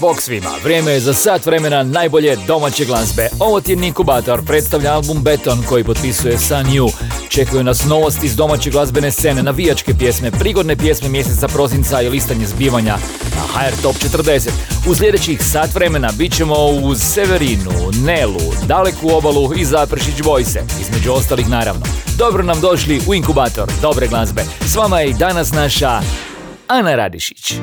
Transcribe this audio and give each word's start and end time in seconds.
Bog 0.00 0.22
svima, 0.22 0.50
vrijeme 0.64 0.92
je 0.92 1.00
za 1.00 1.14
sat 1.14 1.46
vremena 1.46 1.82
najbolje 1.82 2.36
domaće 2.46 2.84
glazbe. 2.84 3.28
Ovo 3.38 3.60
ti 3.60 3.72
je 3.72 3.92
predstavlja 4.46 4.94
album 4.94 5.22
Beton 5.22 5.62
koji 5.68 5.84
potpisuje 5.84 6.38
Sun 6.38 6.66
New. 6.74 6.88
Čekaju 7.28 7.64
nas 7.64 7.84
novosti 7.84 8.26
iz 8.26 8.36
domaće 8.36 8.70
glazbene 8.70 9.10
scene, 9.10 9.42
navijačke 9.42 9.94
pjesme, 9.94 10.30
prigodne 10.30 10.76
pjesme 10.76 11.08
mjeseca 11.08 11.48
prosinca 11.48 12.02
i 12.02 12.08
listanje 12.08 12.46
zbivanja 12.46 12.96
na 13.36 13.42
HR 13.52 13.82
Top 13.82 13.96
40. 13.96 14.50
U 14.88 14.94
sljedećih 14.94 15.40
sat 15.42 15.74
vremena 15.74 16.10
bit 16.18 16.36
ćemo 16.36 16.54
uz 16.66 16.98
Severinu, 17.00 17.90
Nelu, 18.04 18.52
Daleku 18.66 19.08
obalu 19.12 19.54
i 19.56 19.64
Zapršić 19.64 20.20
Vojse, 20.24 20.62
između 20.80 21.12
ostalih 21.12 21.48
naravno. 21.48 21.82
Dobro 22.18 22.42
nam 22.42 22.60
došli 22.60 23.00
u 23.06 23.14
Inkubator 23.14 23.70
dobre 23.82 24.08
glazbe. 24.08 24.42
S 24.66 24.76
vama 24.76 25.00
je 25.00 25.10
i 25.10 25.14
danas 25.14 25.52
naša 25.52 26.00
Ana 26.68 26.94
Radišić. 26.94 27.54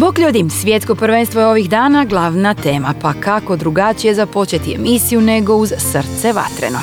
Bok 0.00 0.18
ljudi, 0.18 0.44
svjetsko 0.50 0.94
prvenstvo 0.94 1.40
je 1.40 1.46
ovih 1.46 1.70
dana 1.70 2.04
glavna 2.04 2.54
tema, 2.54 2.94
pa 3.02 3.12
kako 3.12 3.56
drugačije 3.56 4.14
započeti 4.14 4.74
emisiju 4.74 5.20
nego 5.20 5.54
uz 5.54 5.72
srce 5.78 6.32
vatreno. 6.32 6.78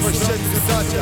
igrače 0.00 1.00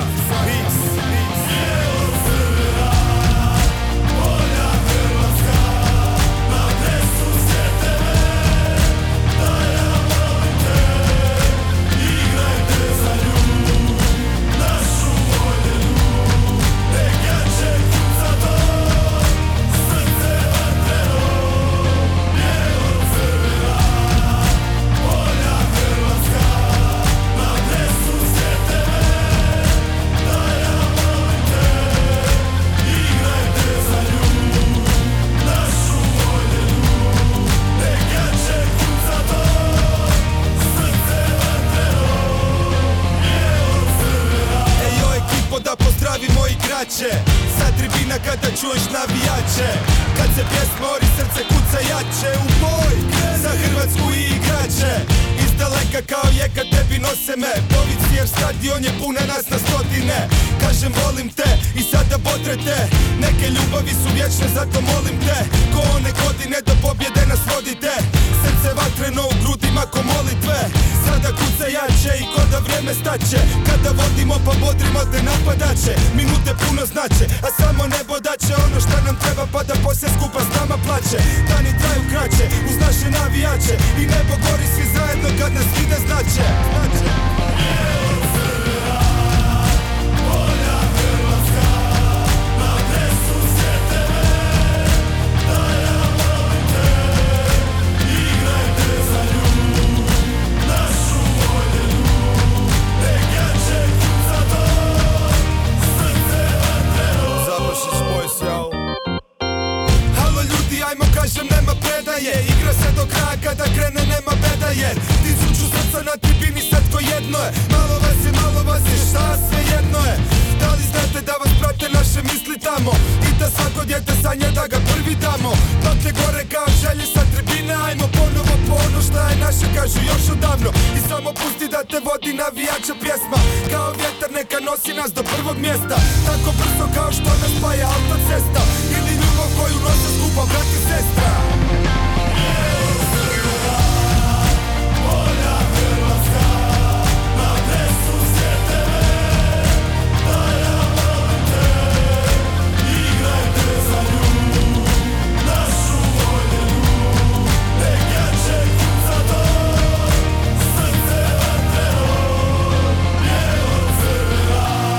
jedno 117.28 117.44
je. 117.44 117.53
Malo 117.77 117.97
vas 118.05 118.19
je, 118.27 118.33
malo 118.41 118.61
vas 118.69 118.84
je, 118.91 118.97
šta 119.09 119.25
sve 119.49 119.61
jedno 119.75 120.00
je? 120.09 120.15
Da 120.61 120.69
li 120.77 120.84
znate 120.93 121.21
da 121.28 121.34
vas 121.43 121.53
prate 121.61 121.87
naše 121.99 122.21
misli 122.31 122.56
tamo? 122.69 122.93
I 123.28 123.31
da 123.41 123.47
svako 123.56 123.81
djete 123.91 124.12
sanja 124.22 124.49
da 124.59 124.65
ga 124.72 124.78
prvi 124.91 125.15
damo. 125.27 125.53
Dotle 125.84 126.11
gore 126.21 126.44
kao 126.55 126.69
želje 126.83 127.06
sa 127.15 127.22
tribine 127.33 127.75
Ajmo 127.87 128.06
ponovo 128.19 128.55
po 128.66 128.75
ono 128.87 129.00
šta 129.09 129.22
je 129.31 129.37
naše 129.47 129.66
kažu 129.77 130.00
još 130.11 130.25
odavno. 130.34 130.71
I 130.97 130.99
samo 131.09 131.31
pusti 131.41 131.66
da 131.75 131.81
te 131.91 131.99
vodi 132.09 132.33
navijača 132.43 132.94
pjesma. 133.03 133.39
Kao 133.72 133.89
vjetar 134.00 134.31
neka 134.39 134.59
nosi 134.69 134.93
nas 134.99 135.10
do 135.16 135.22
prvog 135.31 135.56
mjesta. 135.66 135.97
Tako 136.28 136.50
brzo 136.59 136.87
kao 136.97 137.10
što 137.16 137.31
nas 137.43 137.53
spaja 137.59 137.89
autocesta. 137.97 138.62
Ili 138.97 139.12
ljubav 139.21 139.49
koju 139.59 139.78
nose 139.87 140.09
skupa 140.16 140.43
brat 140.50 140.69
i 140.77 140.81
sestra 140.89 141.31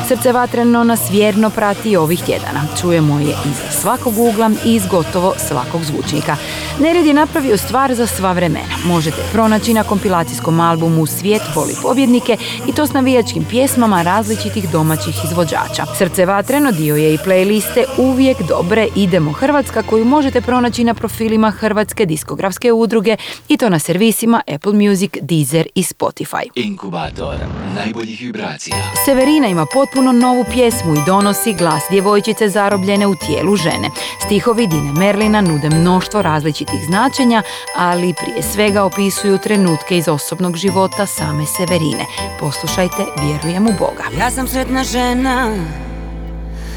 Srce 0.09 0.31
vatreno 0.31 0.84
nas 0.84 1.12
vjerno 1.12 1.50
prati 1.50 1.96
ovih 1.96 2.24
tjedana. 2.25 2.62
Čujemo 2.81 3.20
je 3.20 3.36
iz 3.46 3.80
svakog 3.81 4.14
ugla 4.18 4.52
i 4.66 4.75
iz 4.75 4.88
gotovo 4.88 5.34
svakog 5.47 5.84
zvučnika. 5.84 6.36
Nered 6.80 7.06
je 7.06 7.14
napravio 7.14 7.58
stvar 7.58 7.96
za 7.96 8.08
sva 8.08 8.31
vremena. 8.31 8.75
Možete 8.86 9.18
pronaći 9.31 9.74
na 9.74 9.84
kompilacijskom 9.84 10.59
albumu 10.59 11.06
Svijet 11.06 11.42
voli 11.56 11.74
pobjednike 11.81 12.38
i 12.68 12.72
to 12.72 12.88
s 12.88 12.94
navijačkim 12.94 13.46
pjesmama 13.50 14.02
različitih 14.02 14.69
domaćih 14.72 15.16
izvođača. 15.25 15.86
Srce 15.98 16.25
vatreno 16.25 16.72
dio 16.72 16.96
je 16.96 17.14
i 17.14 17.18
playliste 17.18 17.84
Uvijek 17.98 18.38
dobre 18.48 18.88
idemo 18.95 19.31
Hrvatska 19.31 19.84
koju 19.84 20.06
možete 20.06 20.42
pronaći 20.42 20.84
na 20.84 20.94
profilima 20.94 21.51
Hrvatske 21.51 22.06
diskografske 22.06 22.72
udruge 22.72 23.18
i 23.48 23.57
to 23.57 23.69
na 23.69 23.80
servisima 23.80 24.42
Apple 24.56 24.74
Music, 24.74 25.12
Deezer 25.22 25.68
i 25.75 25.84
Spotify. 25.84 26.44
Inkubator 26.56 27.36
najboljih 27.75 28.22
vibracija. 28.22 28.75
Severina 29.06 29.48
ima 29.48 29.66
potpuno 29.74 29.99
novu 30.01 30.46
pjesmu 30.51 30.94
i 30.94 31.06
donosi 31.06 31.54
glas 31.54 31.84
djevojčice 31.90 32.50
zarobljene 32.50 33.07
u 33.07 33.16
tijelu 33.16 33.56
žene. 33.56 33.90
Stihovi 34.25 34.68
Dine 34.68 34.92
Merlina 34.94 35.42
nude 35.42 35.69
mnoštvo 35.69 36.22
različitih 36.22 36.80
značenja, 36.86 37.44
ali 37.75 38.13
prije 38.13 38.44
svega 38.44 38.84
opisuju 38.84 39.38
trenutke 39.38 39.98
iz 39.98 40.07
osobnog 40.07 40.56
života 40.56 41.06
same 41.06 41.46
Severine. 41.46 42.06
Poslušajte, 42.40 43.06
vjerujem 43.24 43.68
u 43.68 43.72
Boga. 43.80 44.04
Ja 44.19 44.31
sam 44.31 44.48
sretna 44.48 44.84
žena, 44.84 45.56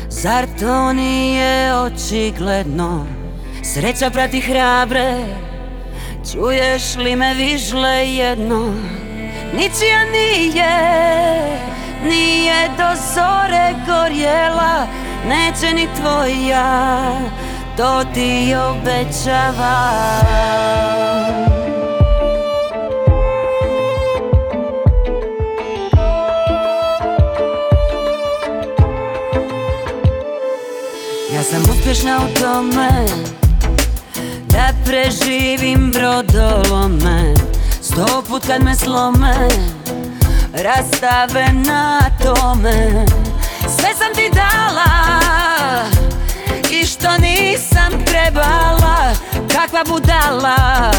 zar 0.08 0.46
to 0.60 0.92
nije 0.92 1.76
očigledno? 1.76 3.06
Sreća 3.64 4.10
prati 4.10 4.40
hrabre, 4.40 5.14
čuješ 6.32 6.96
li 6.96 7.16
me 7.16 7.34
vižle 7.34 8.08
jedno? 8.08 8.74
Ničija 9.54 10.04
nije, 10.12 11.02
nije 12.04 12.68
do 12.68 13.00
zore 13.14 13.74
gorjela 13.86 14.86
neće 15.28 15.74
ni 15.74 15.88
tvoja 16.00 17.02
To 17.76 18.04
ti 18.14 18.54
obećavam. 18.54 20.22
Ja 31.34 31.42
sam 31.42 31.62
uspješna 31.70 32.18
u 32.18 32.40
tome 32.40 33.06
Da 34.46 34.68
preživim 34.84 35.92
brodolome 35.92 37.34
Sto 37.80 38.22
put 38.28 38.46
kad 38.46 38.64
me 38.64 38.74
slome 38.74 39.48
Rastave 40.54 41.52
na 41.52 42.00
tome. 42.22 43.06
Sve 43.60 43.94
sam 43.94 44.14
ti 44.14 44.30
dala 44.34 44.92
I 46.70 46.86
što 46.86 47.08
nisam 47.18 48.04
trebala 48.04 49.12
Kakva 49.52 49.84
budala 49.88 50.90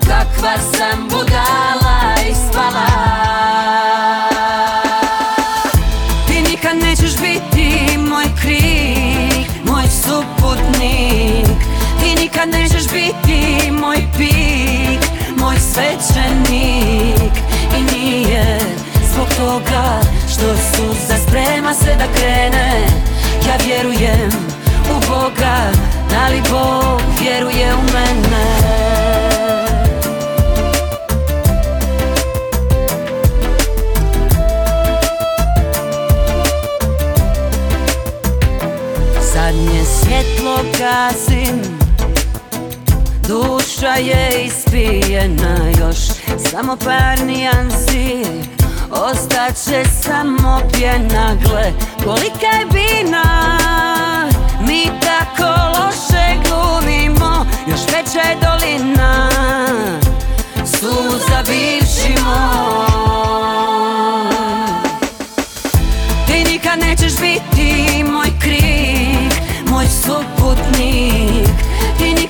Kakva 0.00 0.54
sam 0.72 1.08
budala 1.08 2.14
ispala 2.30 2.86
Ti 6.26 6.42
nikad 6.50 6.76
nećeš 6.76 7.16
biti 7.16 7.98
moj 7.98 8.24
krik 8.42 9.50
Moj 9.64 9.84
suputnik. 10.02 11.46
Ti 12.02 12.14
nikad 12.22 12.48
nećeš 12.48 12.88
biti 12.92 13.70
moj 13.70 13.96
pik 14.18 15.10
Moj 15.36 15.56
svećenik 15.58 17.49
Nije 18.30 18.58
zbog 19.12 19.28
toga 19.36 20.00
Što 20.28 20.56
suza 20.56 21.14
sprema 21.28 21.74
se 21.74 21.94
da 21.98 22.12
krene. 22.14 22.86
Ja 23.46 23.56
vjerujem 23.66 24.30
u 24.90 25.00
Boga 25.08 25.70
Da 26.10 26.28
li 26.28 26.42
Bog 26.50 27.00
vjeruje 27.22 27.74
u 27.74 27.82
mene? 27.82 28.46
Zadnje 39.34 39.84
svjetlo 39.84 40.56
gasim 40.78 41.69
Duša 43.28 43.94
je 43.94 44.44
ispijena 44.44 45.56
još 45.80 45.98
Samo 46.50 46.76
par 46.76 47.18
nijansi. 47.26 48.24
Ostaće 48.90 49.84
samo 50.02 50.60
pjena 50.72 51.36
Gle, 51.44 51.72
kolika 52.04 52.46
je 52.46 52.66
bina? 52.72 53.24
Mi 54.60 54.90
tako 55.00 55.78
loše 55.78 56.36
glumimo 56.48 57.46
Još 57.66 57.80
veća 57.80 58.28
je 58.28 58.36
dolina. 58.42 59.28
Suza 60.64 61.42
bivši 61.46 62.22
moj 62.24 62.90
Ti 66.26 66.44
nikad 66.52 66.78
nećeš 66.78 67.12
biti 67.20 67.59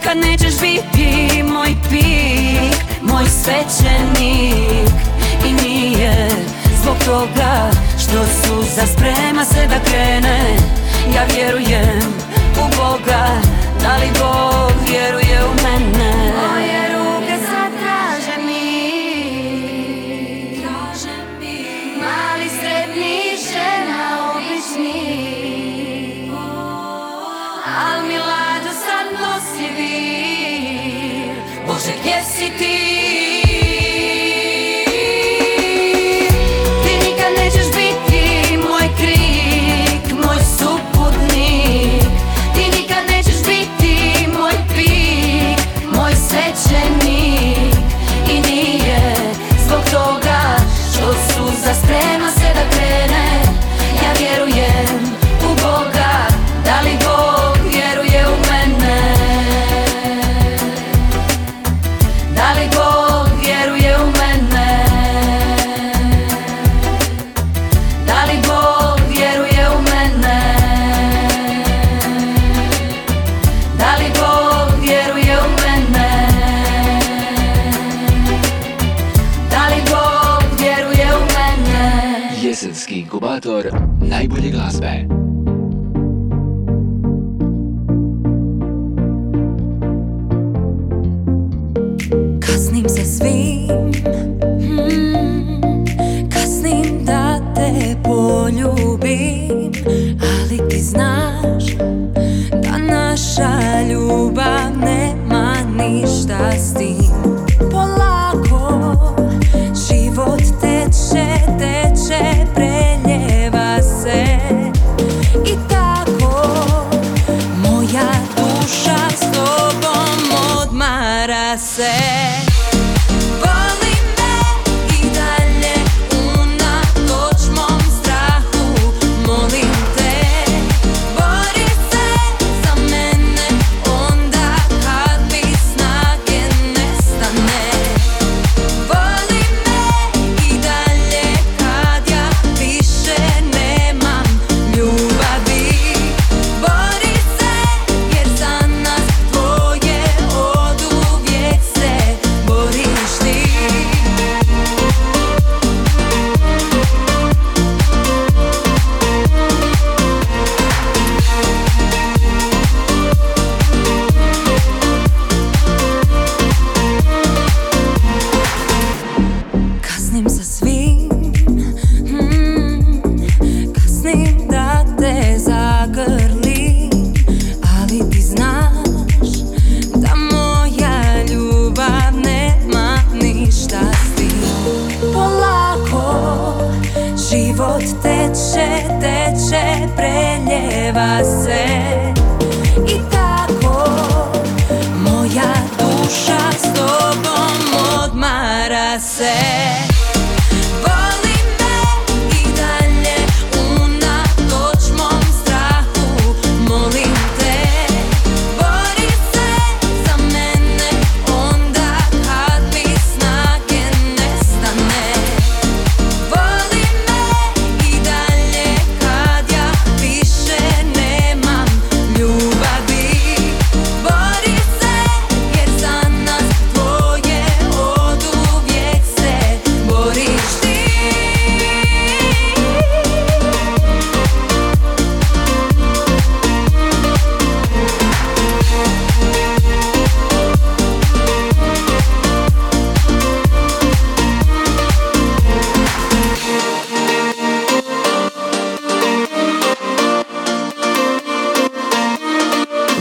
nikad 0.00 0.16
nećeš 0.16 0.60
biti 0.60 1.42
moj 1.42 1.74
pik 1.90 2.80
Moj 3.02 3.24
svećenik. 3.26 4.90
I 5.46 5.52
nije 5.52 6.28
zbog 6.82 6.96
toga 7.04 7.70
Što 7.98 8.24
suza 8.42 8.86
sprema 8.86 9.44
se 9.44 9.66
da 9.66 9.90
krene. 9.90 10.56
Ja 11.14 11.24
vjerujem 11.34 12.14
u 12.56 12.76
Boga 12.76 13.26
Da 13.82 13.96
li 13.96 14.10
Bog 14.20 14.72
vjeruje 14.88 15.44
u 15.44 15.54
mene 15.62 16.32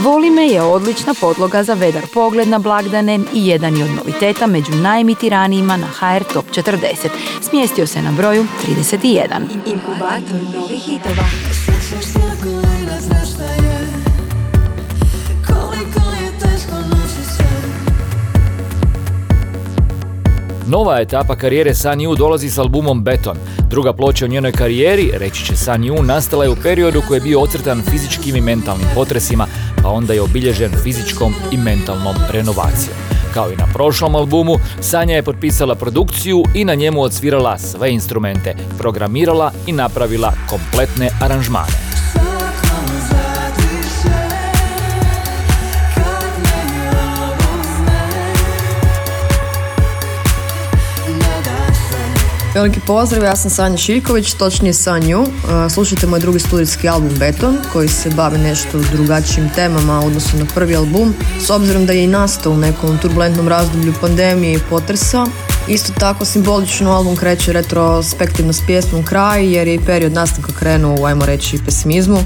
Voli 0.02 0.30
me 0.30 0.46
je 0.46 0.62
odlična 0.62 1.14
podloga 1.20 1.62
za 1.62 1.74
vedar 1.74 2.06
pogled 2.14 2.48
na 2.48 2.58
blagdane 2.58 3.18
i 3.34 3.46
jedan 3.46 3.76
je 3.76 3.84
od 3.84 3.90
noviteta 3.90 4.46
među 4.46 4.72
najemitiranijima 4.72 5.76
na 5.76 5.86
HR 5.86 6.24
Top 6.32 6.44
40. 6.50 7.08
Smjestio 7.40 7.86
se 7.86 8.02
na 8.02 8.12
broju 8.12 8.46
31. 8.66 9.26
Inkubator 9.66 10.54
novih 10.54 10.82
hitova 10.82 11.24
Nova 20.70 21.00
etapa 21.00 21.36
karijere 21.36 21.74
Sun 21.74 21.98
Yu 22.00 22.16
dolazi 22.16 22.50
s 22.50 22.58
albumom 22.58 23.04
Beton. 23.04 23.36
Druga 23.70 23.92
ploča 23.92 24.24
u 24.24 24.28
njenoj 24.28 24.52
karijeri, 24.52 25.10
reći 25.14 25.44
će 25.44 25.56
Sun 25.56 25.82
Yu, 25.82 26.02
nastala 26.02 26.44
je 26.44 26.50
u 26.50 26.56
periodu 26.62 27.02
koji 27.08 27.16
je 27.16 27.22
bio 27.22 27.40
ocrtan 27.40 27.82
fizičkim 27.90 28.36
i 28.36 28.40
mentalnim 28.40 28.86
potresima, 28.94 29.46
pa 29.82 29.88
onda 29.88 30.12
je 30.12 30.22
obilježen 30.22 30.70
fizičkom 30.82 31.34
i 31.52 31.56
mentalnom 31.56 32.14
renovacijom. 32.32 32.96
Kao 33.34 33.52
i 33.52 33.56
na 33.56 33.66
prošlom 33.74 34.14
albumu, 34.14 34.56
Sanja 34.80 35.14
je 35.14 35.22
potpisala 35.22 35.74
produkciju 35.74 36.42
i 36.54 36.64
na 36.64 36.74
njemu 36.74 37.02
odsvirala 37.02 37.58
sve 37.58 37.92
instrumente, 37.92 38.54
programirala 38.78 39.52
i 39.66 39.72
napravila 39.72 40.32
kompletne 40.50 41.10
aranžmane. 41.22 41.89
Veliki 52.54 52.80
pozdrav, 52.86 53.22
ja 53.22 53.36
sam 53.36 53.50
Sanja 53.50 53.76
Šiljković, 53.76 54.32
točnije 54.32 54.72
Sanju. 54.72 55.26
Slušajte 55.70 56.06
moj 56.06 56.20
drugi 56.20 56.38
studijski 56.38 56.88
album 56.88 57.10
Beton, 57.18 57.58
koji 57.72 57.88
se 57.88 58.10
bavi 58.10 58.38
nešto 58.38 58.78
drugačijim 58.92 59.50
temama 59.54 60.00
u 60.00 60.06
odnosu 60.06 60.36
na 60.36 60.44
prvi 60.54 60.76
album, 60.76 61.14
s 61.40 61.50
obzirom 61.50 61.86
da 61.86 61.92
je 61.92 62.04
i 62.04 62.06
nastao 62.06 62.52
u 62.52 62.56
nekom 62.56 62.98
turbulentnom 62.98 63.48
razdoblju 63.48 63.94
pandemije 64.00 64.54
i 64.54 64.60
potresa. 64.70 65.26
Isto 65.68 65.92
tako 65.98 66.24
simbolično 66.24 66.92
album 66.92 67.16
kreće 67.16 67.52
retrospektivno 67.52 68.52
s 68.52 68.60
pjesmom 68.66 69.04
Kraj, 69.04 69.52
jer 69.52 69.68
je 69.68 69.84
period 69.86 70.12
nastanka 70.12 70.52
krenuo 70.58 71.00
u, 71.00 71.04
ajmo 71.04 71.26
reći, 71.26 71.58
pesimizmu. 71.64 72.18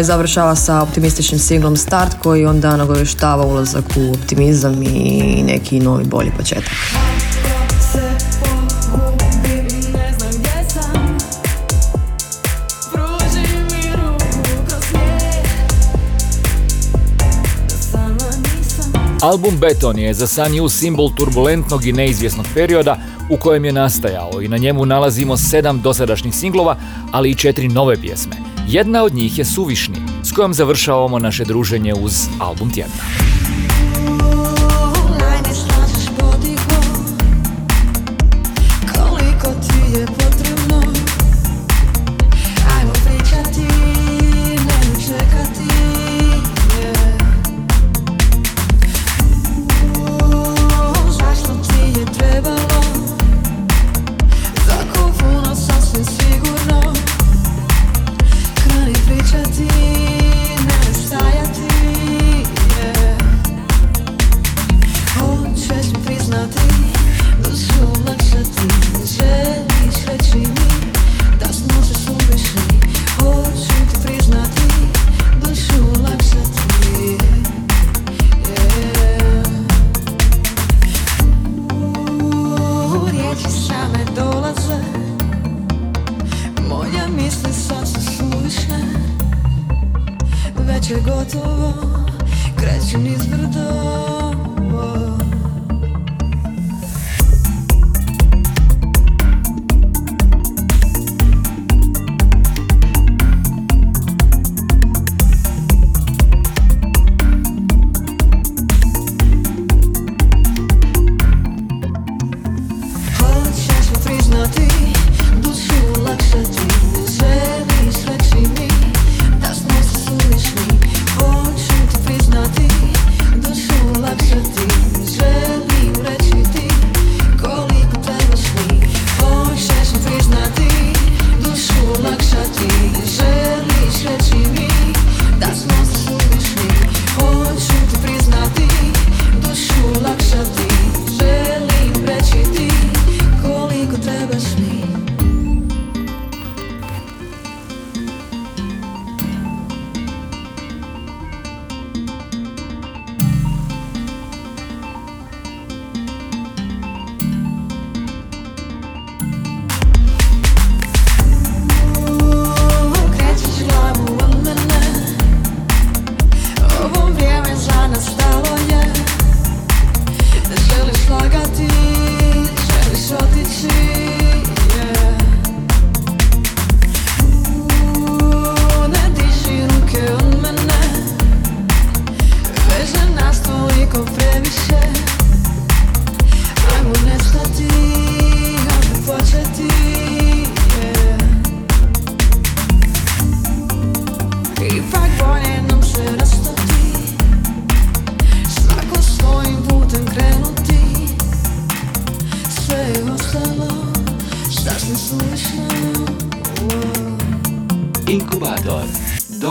I 0.00 0.04
završava 0.04 0.56
sa 0.56 0.82
optimističnim 0.82 1.40
singlom 1.40 1.76
Start, 1.76 2.16
koji 2.22 2.46
onda 2.46 2.76
nagovještava 2.76 3.46
ulazak 3.46 3.84
u 3.96 4.12
optimizam 4.12 4.82
i 4.82 5.42
neki 5.46 5.80
novi 5.80 6.04
bolji 6.04 6.30
početak. 6.36 6.72
Album 19.28 19.58
Beton 19.60 19.98
je 19.98 20.14
za 20.14 20.26
Sun 20.26 20.52
Yu 20.52 20.68
simbol 20.68 21.10
turbulentnog 21.16 21.86
i 21.86 21.92
neizvjesnog 21.92 22.46
perioda 22.54 22.98
u 23.30 23.36
kojem 23.36 23.64
je 23.64 23.72
nastajao 23.72 24.30
i 24.42 24.48
na 24.48 24.56
njemu 24.56 24.86
nalazimo 24.86 25.36
sedam 25.36 25.80
dosadašnjih 25.80 26.34
singlova, 26.34 26.76
ali 27.12 27.30
i 27.30 27.34
četiri 27.34 27.68
nove 27.68 27.96
pjesme. 28.00 28.36
Jedna 28.68 29.04
od 29.04 29.14
njih 29.14 29.38
je 29.38 29.44
Suvišni, 29.44 29.96
s 30.24 30.32
kojom 30.32 30.54
završavamo 30.54 31.18
naše 31.18 31.44
druženje 31.44 31.94
uz 31.94 32.28
album 32.38 32.70
tjedna. 32.70 33.02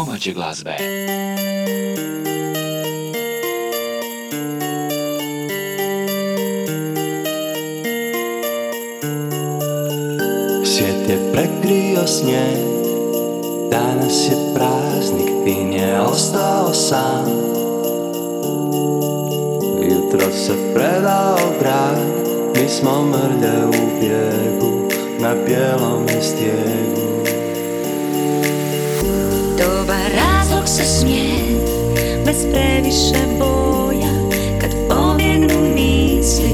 Domaće 0.08 0.34
glazbe. 0.34 0.72
Svijet 10.66 11.10
je 11.10 11.32
prekrio 11.34 12.08
snijeg 12.08 12.58
Danas 13.72 14.26
je 14.30 14.38
praznik, 14.56 15.30
Tin 15.46 15.74
je 15.74 16.02
ostao 16.02 16.74
sam 16.74 17.26
Jutro 19.82 20.32
se 20.32 20.54
predao 20.76 21.38
grad 21.60 21.98
Mi 22.56 22.70
smo 22.70 23.02
mrlje 23.02 23.66
u 23.68 24.00
bijegu 24.00 24.90
Na 25.20 25.36
bijelom 25.46 26.08
stijegu 26.22 26.97
se 30.78 30.86
smije 30.86 31.38
Bez 32.26 32.46
previše 32.52 33.26
boja. 33.40 34.14
Kad 34.62 34.72
pobjegnu 34.90 35.74
misli 35.76 36.52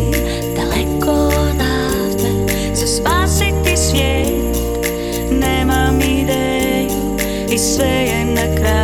Daleko 0.56 1.12
odavde. 1.12 2.54
Za 2.74 2.88
spasiti 2.88 3.78
svijet 3.78 4.58
Nemam 5.32 6.02
ideju. 6.02 7.18
I 7.52 7.58
sve 7.58 7.88
je 7.88 8.26
na 8.26 8.56
kraju 8.56 8.83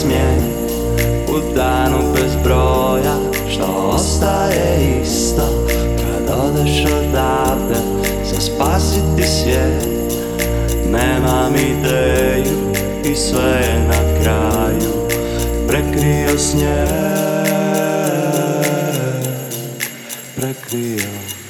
smijeh 0.00 0.42
U 1.28 1.54
danu 1.54 1.98
bez 2.14 2.32
broja 2.44 3.16
Što 3.50 3.90
ostaje 3.94 5.00
isto 5.02 5.66
Kad 5.96 6.38
odeš 6.38 6.84
odavde 6.84 7.80
Za 8.24 8.40
spasiti 8.40 9.22
svijet. 9.22 9.86
Nemam 10.90 11.54
ideju 11.54 12.72
I 13.04 13.16
sve 13.16 13.42
je 13.42 13.88
na 13.88 14.22
kraju 14.22 14.92
Prekrio 15.68 16.38
snijeg 16.38 16.88
Prekrio 20.36 21.45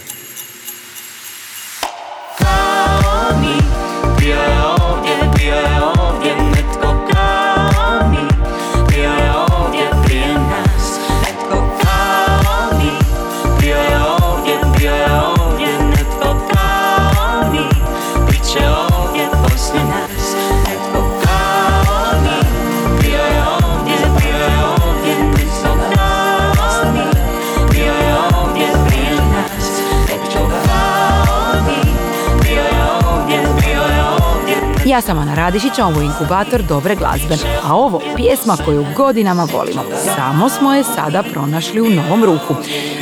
ovdje 35.06 35.12
Ja 35.12 35.14
sam 35.14 35.18
Ana 35.18 35.34
Radišić, 35.34 35.78
a 35.78 35.86
ovo 35.86 36.00
inkubator 36.00 36.62
dobre 36.62 36.94
glazbe. 36.94 37.36
A 37.64 37.74
ovo 37.74 38.00
pjesma 38.16 38.56
koju 38.64 38.86
godinama 38.96 39.46
volimo. 39.52 39.82
Samo 40.16 40.48
smo 40.48 40.74
je 40.74 40.84
sada 40.84 41.22
pronašli 41.22 41.80
u 41.80 41.90
novom 41.90 42.24
ruhu. 42.24 42.54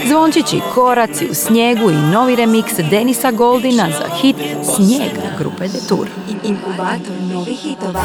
Zvončići 0.08 0.60
koraci 0.74 1.28
u 1.30 1.34
snijegu 1.34 1.90
i 1.90 1.94
novi 2.12 2.36
remix 2.36 2.90
Denisa 2.90 3.30
Goldina 3.30 3.86
za 3.90 4.14
hit 4.14 4.36
Snijeg 4.76 5.12
grupe 5.38 5.68
Detour. 5.68 6.08
Inkubator 6.42 7.16
novih 7.32 7.58
hitova 7.58 8.02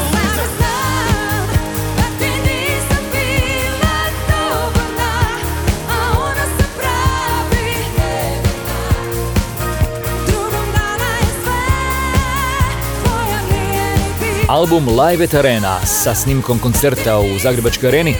Album 14.50 14.88
Live 14.88 15.24
at 15.24 15.34
Arena 15.34 15.78
sa 15.86 16.14
snimkom 16.14 16.58
koncerta 16.58 17.18
u 17.18 17.38
Zagrebačkoj 17.38 17.88
areni 17.88 18.14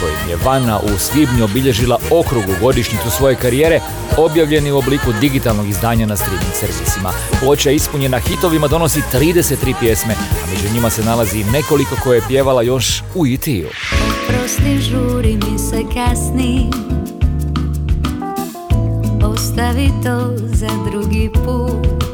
kojim 0.00 0.28
je 0.28 0.36
Vana 0.44 0.80
u 0.80 0.98
svibnju 0.98 1.44
obilježila 1.44 1.98
okrugu 2.10 2.52
godišnjicu 2.60 3.10
svoje 3.10 3.36
karijere, 3.36 3.80
objavljeni 4.18 4.72
u 4.72 4.78
obliku 4.78 5.12
digitalnog 5.20 5.68
izdanja 5.68 6.06
na 6.06 6.16
streaming 6.16 6.52
servisima. 6.54 7.12
Ploča 7.40 7.70
ispunjena 7.70 8.18
hitovima 8.18 8.68
donosi 8.68 9.00
33 9.12 9.74
pjesme, 9.80 10.14
a 10.14 10.50
među 10.50 10.74
njima 10.74 10.90
se 10.90 11.04
nalazi 11.04 11.44
nekoliko 11.44 11.96
koje 12.04 12.16
je 12.16 12.28
pjevala 12.28 12.62
još 12.62 13.02
u 13.14 13.26
IT-u. 13.26 13.70
Prosti 14.28 14.78
žuri 14.80 15.36
mi 15.36 15.58
se 15.58 15.82
kasni 15.94 16.70
Ostavi 19.24 19.90
to 20.02 20.32
za 20.36 20.70
drugi 20.90 21.30
put 21.44 22.05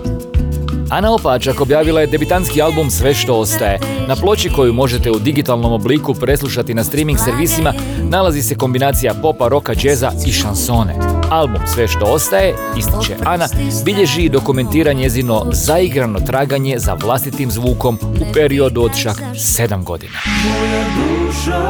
Ana 0.93 1.15
Opačak 1.15 1.61
objavila 1.61 2.01
je 2.01 2.07
debitanski 2.07 2.63
album 2.63 2.91
Sve 2.91 3.15
što 3.15 3.35
ostaje. 3.35 3.79
Na 4.09 4.17
ploči 4.17 4.51
koju 4.51 4.73
možete 4.73 5.11
u 5.11 5.19
digitalnom 5.19 5.73
obliku 5.73 6.15
preslušati 6.15 6.75
na 6.75 6.85
streaming 6.85 7.19
servisima 7.19 7.73
nalazi 8.11 8.43
se 8.43 8.55
kombinacija 8.55 9.15
popa, 9.23 9.49
roka, 9.49 9.75
džeza 9.75 10.13
i 10.27 10.33
šansone. 10.33 10.95
Album 11.31 11.61
Sve 11.67 11.89
što 11.89 12.05
ostaje, 12.05 12.55
ističe 12.77 13.17
Ana, 13.25 13.49
bilježi 13.85 14.23
i 14.23 14.29
dokumentira 14.29 14.93
njezino 14.93 15.47
zaigrano 15.53 16.21
traganje 16.21 16.79
za 16.79 16.95
vlastitim 16.95 17.51
zvukom 17.51 17.99
u 18.05 18.33
periodu 18.35 18.83
od 18.83 19.03
čak 19.03 19.17
7 19.35 19.85
godina. 19.85 20.19
Moja 20.45 20.85
duša 20.95 21.61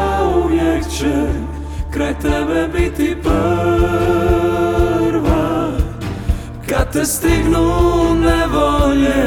uvijek 0.45 0.85
će 0.99 1.13
kraj 1.91 2.15
tebe 2.19 2.69
biti 2.79 3.17
prva 3.23 4.72
Kad 6.73 6.93
te 6.93 7.05
stignu 7.05 8.15
nevolje 8.15 9.25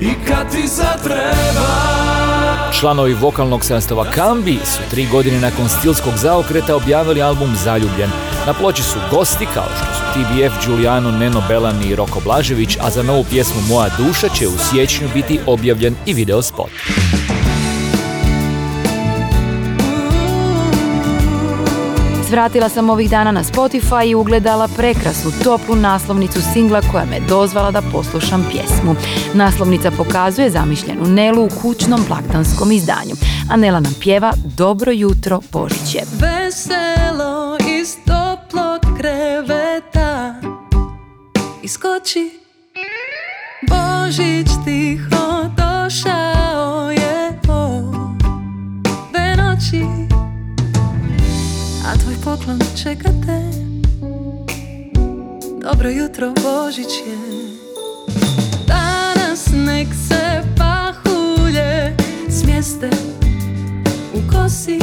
i 0.00 0.08
kad 0.28 0.50
ti 0.52 0.68
zatreba 0.68 1.96
Članovi 2.80 3.14
vokalnog 3.14 3.64
sastava 3.64 4.04
Kambi 4.04 4.58
su 4.64 4.90
tri 4.90 5.06
godine 5.12 5.40
nakon 5.40 5.68
stilskog 5.68 6.12
zaokreta 6.16 6.76
objavili 6.76 7.22
album 7.22 7.54
Zaljubljen. 7.64 8.10
Na 8.46 8.52
ploči 8.52 8.82
su 8.82 8.98
gosti 9.10 9.46
kao 9.54 9.66
što 9.76 9.84
su 9.94 10.02
TBF, 10.12 10.66
Giuliano, 10.66 11.10
Neno 11.10 11.42
Belan 11.48 11.82
i 11.82 11.94
Roko 11.96 12.20
Blažević, 12.24 12.76
a 12.80 12.90
za 12.90 13.02
novu 13.02 13.24
pjesmu 13.30 13.60
Moja 13.68 13.90
duša 13.98 14.28
će 14.28 14.48
u 14.48 14.58
siječnju 14.58 15.08
biti 15.14 15.40
objavljen 15.46 15.94
i 16.06 16.14
video 16.14 16.42
spot. 16.42 16.70
Svratila 22.28 22.68
sam 22.68 22.90
ovih 22.90 23.10
dana 23.10 23.32
na 23.32 23.44
Spotify 23.44 24.06
i 24.06 24.14
ugledala 24.14 24.68
prekrasnu 24.68 25.30
toplu 25.44 25.76
naslovnicu 25.76 26.40
singla 26.52 26.80
koja 26.92 27.04
me 27.04 27.20
dozvala 27.28 27.70
da 27.70 27.82
poslušam 27.92 28.46
pjesmu. 28.50 28.94
Naslovnica 29.34 29.90
pokazuje 29.90 30.50
zamišljenu 30.50 31.06
Nelu 31.06 31.44
u 31.44 31.48
kućnom 31.62 32.00
blagdanskom 32.08 32.72
izdanju, 32.72 33.14
a 33.50 33.56
Nela 33.56 33.80
nam 33.80 33.94
pjeva 34.00 34.32
Dobro 34.44 34.92
jutro 34.92 35.40
Božiće. 35.52 35.98
Veselo 36.20 37.58
iz 37.80 37.96
toplog 37.96 38.96
kreveta 38.98 40.34
Iskoči 41.62 42.40
Božić 43.68 44.48
tiho 44.64 45.25
poklon 52.36 52.58
čeka 52.82 53.08
te 53.26 53.40
Dobro 55.60 55.90
jutro, 55.90 56.32
Božić 56.42 56.92
je. 57.06 57.18
Danas 58.66 59.46
nek 59.52 59.88
se 60.08 60.42
pahulje 60.56 61.96
smjeste 62.30 62.90
u 64.14 64.32
kosi 64.32 64.78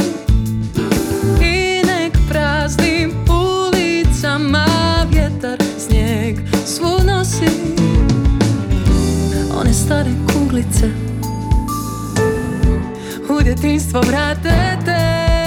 I 1.40 1.86
nek 1.86 2.12
praznim 2.28 3.12
ulicama 3.28 4.66
vjetar 5.10 5.58
snijeg 5.78 6.38
svu 6.66 7.04
nosi. 7.06 7.50
One 9.60 9.72
stare 9.72 10.10
kuglice 10.32 10.90
u 13.28 13.42
djetinstvo 13.42 14.00
vrate 14.00 14.78
te. 14.84 15.43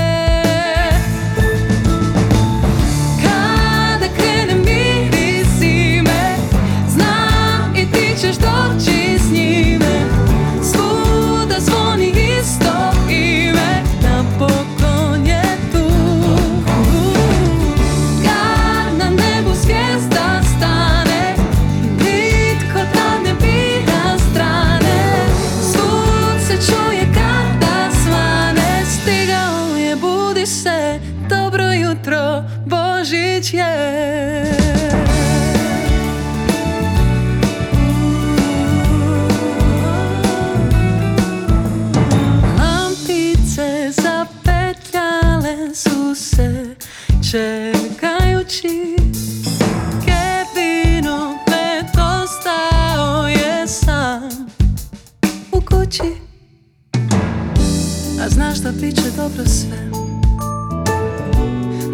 Znaš 58.29 58.57
da 58.57 58.71
bit 58.71 58.95
će 58.95 59.11
dobro 59.17 59.45
sve. 59.45 59.77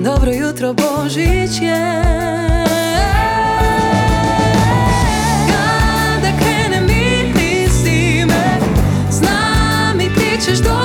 Dobro 0.03 0.31
jutro 0.31 0.73
Božić 0.73 1.61
je 1.61 2.03
Kada 5.47 6.31
krene 6.39 6.81
miris 6.81 7.71
zime 7.83 8.59
Znam 9.11 10.01
i 10.01 10.09
ti 10.15 10.45
ćeš 10.45 10.57
doći 10.57 10.82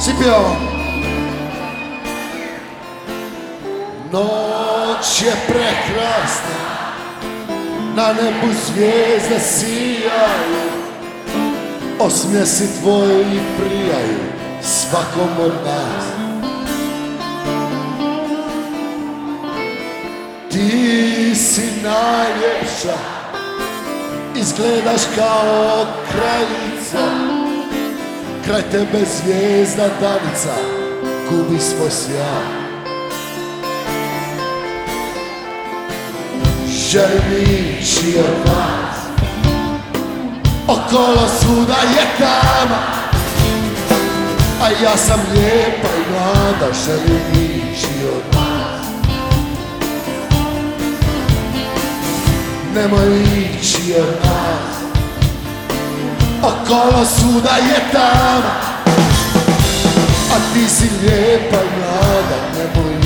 Svi 0.00 0.12
pjevamo. 0.20 0.56
Noć 4.12 5.22
je 5.22 5.32
prekrasna, 5.48 6.58
na 7.94 8.12
nebu 8.12 8.54
zvijezde 8.66 9.40
sijaju, 9.40 10.70
osmjesi 11.98 12.80
tvoji 12.80 13.40
prijaju 13.58 14.18
svakom 14.62 15.44
od 15.44 15.52
nas. 15.64 16.04
Ti 20.50 21.34
si 21.34 21.82
najljepša, 21.82 22.98
izgledaš 24.36 25.02
kao 25.16 25.86
kraljica, 26.10 26.77
kraj 28.48 28.62
tebe 28.70 29.04
zvijezda 29.16 29.88
danica 30.00 30.54
gubi 31.30 31.58
svoj 31.58 31.90
sjaj. 31.90 32.68
Želim 36.90 37.78
ići 37.80 38.18
od 38.18 38.50
vas, 38.50 38.96
okolo 40.68 41.28
svuda 41.40 41.76
je 41.96 42.06
tama, 42.18 42.82
a 44.62 44.68
ja 44.82 44.96
sam 44.96 45.20
lijepa 45.34 45.88
i 45.96 46.10
mlada, 46.12 46.74
želim 46.86 47.22
ići 47.32 48.04
od 48.04 48.34
vas. 48.34 48.86
Nemoj 52.74 53.22
ići 53.22 53.94
od 54.00 54.14
nas, 54.24 54.77
okolo 56.42 57.04
svuda 57.04 57.50
je 57.50 57.92
tama, 57.92 58.52
a 60.34 60.54
ti 60.54 60.68
si 60.68 60.90
lijepa 61.02 61.56
i 61.56 61.70
mlada, 61.78 62.38
nemoj 62.56 62.97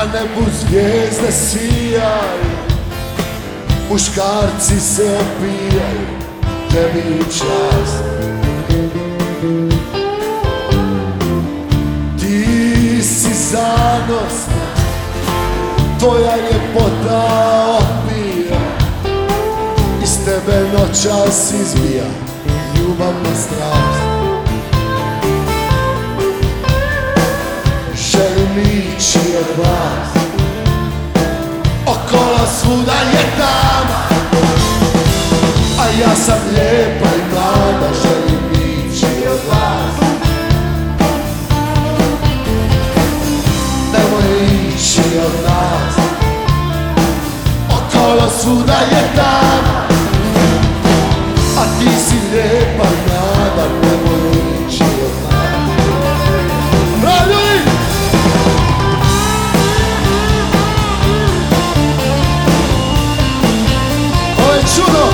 na 0.00 0.06
nebu 0.06 0.50
zvijezde 0.60 1.32
sijaju, 1.32 2.50
muškarci 3.90 4.80
se 4.80 5.02
opijaju, 5.02 6.06
tebi 6.70 7.24
čast. 7.24 8.04
Ti 12.20 13.02
si 13.02 13.34
zanosna, 13.50 14.66
tvoja 15.98 16.36
ljepota 16.36 17.26
opija, 17.78 18.60
iz 20.02 20.24
tebe 20.24 20.68
noćas 20.72 21.52
izbija 21.52 22.06
ljubavna 22.76 23.34
strast. 23.34 24.09
Želim 28.54 28.66
ići 28.98 29.18
od 29.38 29.64
vas. 29.64 30.24
Okolo 31.86 32.46
svuda 32.60 32.92
je 32.92 33.24
tama 33.38 34.00
A 35.78 35.84
ja 36.00 36.16
sam 36.16 36.38
lijepa 36.52 37.06
i 37.06 37.34
mlada 37.34 37.88
Želim 38.02 38.50
ići 38.52 39.06
od 39.28 39.40
vas. 39.50 40.08
Nemoj 43.92 44.46
ići 44.74 45.18
od 45.18 45.50
nas. 45.50 45.94
Okolo 47.70 48.30
svuda 48.42 48.78
je 48.90 49.12
tama 49.16 49.99
1. 64.80 65.09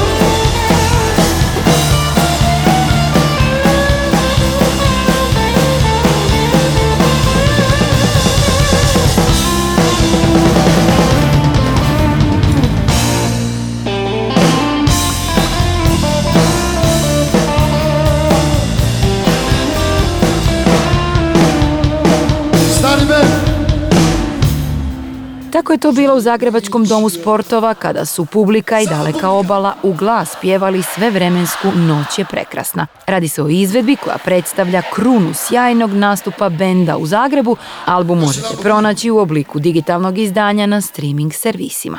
Tako 25.66 25.72
je 25.72 25.78
to 25.78 25.92
bilo 25.92 26.14
u 26.14 26.20
Zagrebačkom 26.20 26.84
domu 26.84 27.08
sportova 27.08 27.74
kada 27.74 28.04
su 28.04 28.24
publika 28.24 28.80
i 28.80 28.86
daleka 28.86 29.30
obala 29.30 29.74
u 29.82 29.92
glas 29.92 30.36
pjevali 30.40 30.82
sve 30.82 31.10
vremensku 31.10 31.68
Noć 31.74 32.18
je 32.18 32.24
prekrasna. 32.24 32.86
Radi 33.06 33.28
se 33.28 33.42
o 33.42 33.48
izvedbi 33.48 33.96
koja 33.96 34.18
predstavlja 34.18 34.82
krunu 34.94 35.34
sjajnog 35.34 35.92
nastupa 35.92 36.48
benda 36.48 36.96
u 36.96 37.06
Zagrebu. 37.06 37.56
Album 37.84 38.18
možete 38.18 38.56
pronaći 38.62 39.10
u 39.10 39.18
obliku 39.18 39.58
digitalnog 39.58 40.18
izdanja 40.18 40.66
na 40.66 40.80
streaming 40.80 41.34
servisima. 41.34 41.98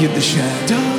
In 0.00 0.08
the 0.68 0.97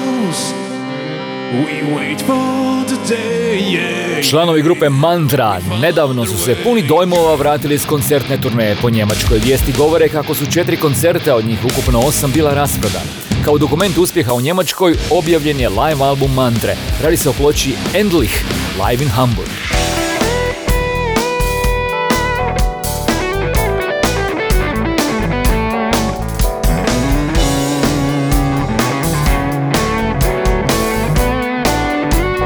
Članovi 4.29 4.61
grupe 4.61 4.89
Mantra 4.89 5.59
nedavno 5.81 6.25
su 6.25 6.37
se 6.37 6.55
puni 6.63 6.81
dojmova 6.81 7.35
vratili 7.35 7.77
s 7.77 7.85
koncertne 7.85 8.41
turneje 8.41 8.75
po 8.81 8.89
Njemačkoj. 8.89 9.39
Vijesti 9.39 9.73
govore 9.77 10.09
kako 10.09 10.35
su 10.35 10.51
četiri 10.51 10.77
koncerta, 10.77 11.35
od 11.35 11.45
njih 11.45 11.59
ukupno 11.65 11.99
osam 11.99 12.31
bila 12.31 12.53
rasprodana. 12.53 13.11
Kao 13.45 13.57
dokument 13.57 13.97
uspjeha 13.97 14.33
u 14.33 14.41
Njemačkoj 14.41 14.95
objavljen 15.11 15.59
je 15.59 15.69
live 15.69 16.03
album 16.03 16.33
Mantre. 16.33 16.75
Radi 17.03 17.17
se 17.17 17.29
o 17.29 17.33
ploči 17.33 17.73
Endlich, 17.93 18.33
live 18.87 19.03
in 19.03 19.09
Hamburg. 19.09 19.58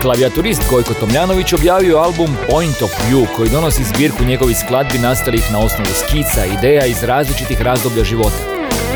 Klavijaturist 0.04 0.62
Gojko 0.70 0.94
Tomljanović 0.94 1.54
objavio 1.54 1.98
album 1.98 2.38
Point 2.50 2.82
of 2.82 2.92
View 3.10 3.26
koji 3.36 3.50
donosi 3.50 3.84
zbirku 3.84 4.24
njegovih 4.24 4.58
skladbi 4.58 4.98
nastalih 4.98 5.52
na 5.52 5.60
osnovu 5.60 5.90
skica, 5.94 6.46
ideja 6.46 6.86
iz 6.86 7.04
različitih 7.04 7.62
razdoblja 7.62 8.04
života. 8.04 8.36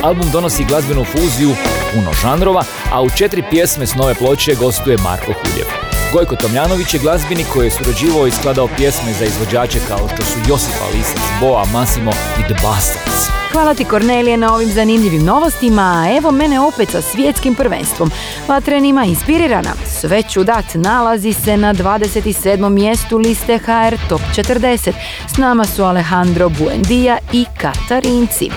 Album 0.03 0.31
donosi 0.31 0.65
glazbenu 0.65 1.03
fuziju 1.03 1.55
puno 1.93 2.13
žanrova, 2.21 2.63
a 2.91 3.01
u 3.01 3.09
četiri 3.09 3.43
pjesme 3.49 3.87
s 3.87 3.95
nove 3.95 4.15
ploče 4.15 4.55
gostuje 4.55 4.97
Marko 4.97 5.33
Huljev. 5.33 5.86
Gojko 6.13 6.35
Tomljanović 6.35 6.93
je 6.93 6.99
glazbenik 6.99 7.47
koji 7.53 7.65
je 7.67 7.71
surađivao 7.71 8.27
i 8.27 8.31
skladao 8.31 8.67
pjesme 8.77 9.13
za 9.13 9.25
izvođače 9.25 9.79
kao 9.87 10.07
što 10.13 10.25
su 10.25 10.39
Josipa 10.49 10.85
Lisac, 10.93 11.21
Boa, 11.39 11.65
Massimo 11.73 12.11
i 12.11 12.43
The 12.43 12.53
Bastards. 12.63 13.27
Hvala 13.51 13.73
ti 13.73 13.85
Kornelije 13.85 14.37
na 14.37 14.53
ovim 14.53 14.69
zanimljivim 14.69 15.25
novostima, 15.25 15.81
a 15.81 16.17
evo 16.17 16.31
mene 16.31 16.59
opet 16.59 16.89
sa 16.89 17.01
svjetskim 17.01 17.55
prvenstvom. 17.55 18.11
Vatrenima 18.47 19.05
inspirirana, 19.05 19.71
sve 19.99 20.23
ću 20.23 20.43
dat 20.43 20.65
nalazi 20.73 21.33
se 21.33 21.57
na 21.57 21.73
27. 21.73 22.69
mjestu 22.69 23.17
liste 23.17 23.57
HR 23.57 23.95
Top 24.09 24.21
40. 24.35 24.93
S 25.33 25.37
nama 25.37 25.65
su 25.65 25.83
Alejandro 25.83 26.49
Buendia 26.49 27.17
i 27.33 27.45
Katarinci. 27.57 28.49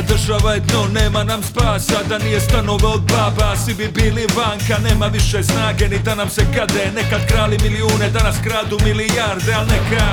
Država 0.00 0.54
je 0.54 0.60
dno, 0.60 0.86
nema 1.00 1.24
nam 1.24 1.42
spasa 1.42 2.02
Da 2.08 2.18
nije 2.18 2.40
stanova 2.40 2.88
od 2.88 3.00
baba. 3.00 3.56
Svi 3.56 3.74
bi 3.74 3.88
bili 3.88 4.26
vanka, 4.36 4.78
nema 4.88 5.06
više 5.06 5.42
snage 5.42 5.88
Ni 5.88 5.98
da 5.98 6.14
nam 6.14 6.30
se 6.30 6.42
kade. 6.56 6.92
Nekad 6.94 7.26
krali 7.26 7.58
milijune, 7.62 8.10
danas 8.10 8.36
kradu 8.44 8.78
milijarde 8.84 9.52
Al 9.52 9.66
neka 9.66 10.06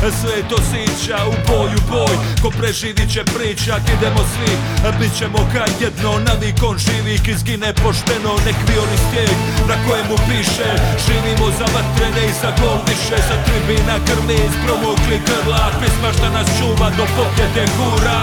sve 0.00 0.48
to 0.48 0.56
sića 0.70 1.18
u 1.30 1.34
boj, 1.48 1.70
u 1.78 1.82
boj. 1.90 2.14
Ko 2.42 2.50
preživit 2.58 3.12
će 3.14 3.22
pričat, 3.24 3.82
idemo 3.96 4.22
svi 4.32 4.52
Bit 4.98 5.12
ćemo 5.18 5.38
kaj 5.52 5.70
jedno, 5.80 6.12
navikon 6.28 6.76
živik 6.78 7.28
Izgine 7.28 7.74
pošteno, 7.82 8.32
nek 8.46 8.58
violi 8.68 8.98
stijeg 9.04 9.36
Na 9.70 9.76
kojemu 9.86 10.16
piše. 10.28 10.70
Živimo 11.04 11.46
za 11.58 11.66
vatrene 11.74 12.22
i 12.30 12.32
za 12.40 12.50
gol 12.60 12.78
više 12.88 13.16
Za 13.28 13.36
tribina 13.44 13.96
krvi 14.06 14.38
iz 14.46 14.54
promukli 14.64 15.16
grla. 15.26 15.64
Pisma 15.80 16.10
šta 16.16 16.28
nas 16.30 16.48
čuva 16.58 16.88
do 16.96 17.04
pokljete 17.16 17.62
gura 17.76 18.20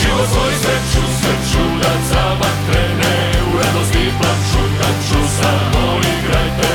Život 0.00 0.28
svoj 0.32 0.54
sreću, 0.62 1.02
sreću 1.18 1.64
da 1.82 1.92
za 2.10 2.24
vatrene 2.40 3.14
U 3.48 3.58
radosti 3.58 4.04
plaću, 4.18 5.20
samo 5.38 5.84
igrajte 6.16 6.72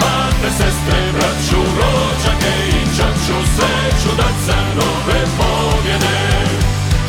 Mate, 0.00 0.48
sestre, 0.58 0.98
braću, 1.14 1.60
rođake 1.78 2.54
i 2.78 2.80
čaču 2.96 3.38
Sreću 3.56 4.10
da 4.16 4.28
za 4.46 4.60
nove 4.78 5.20
pobjede. 5.38 6.18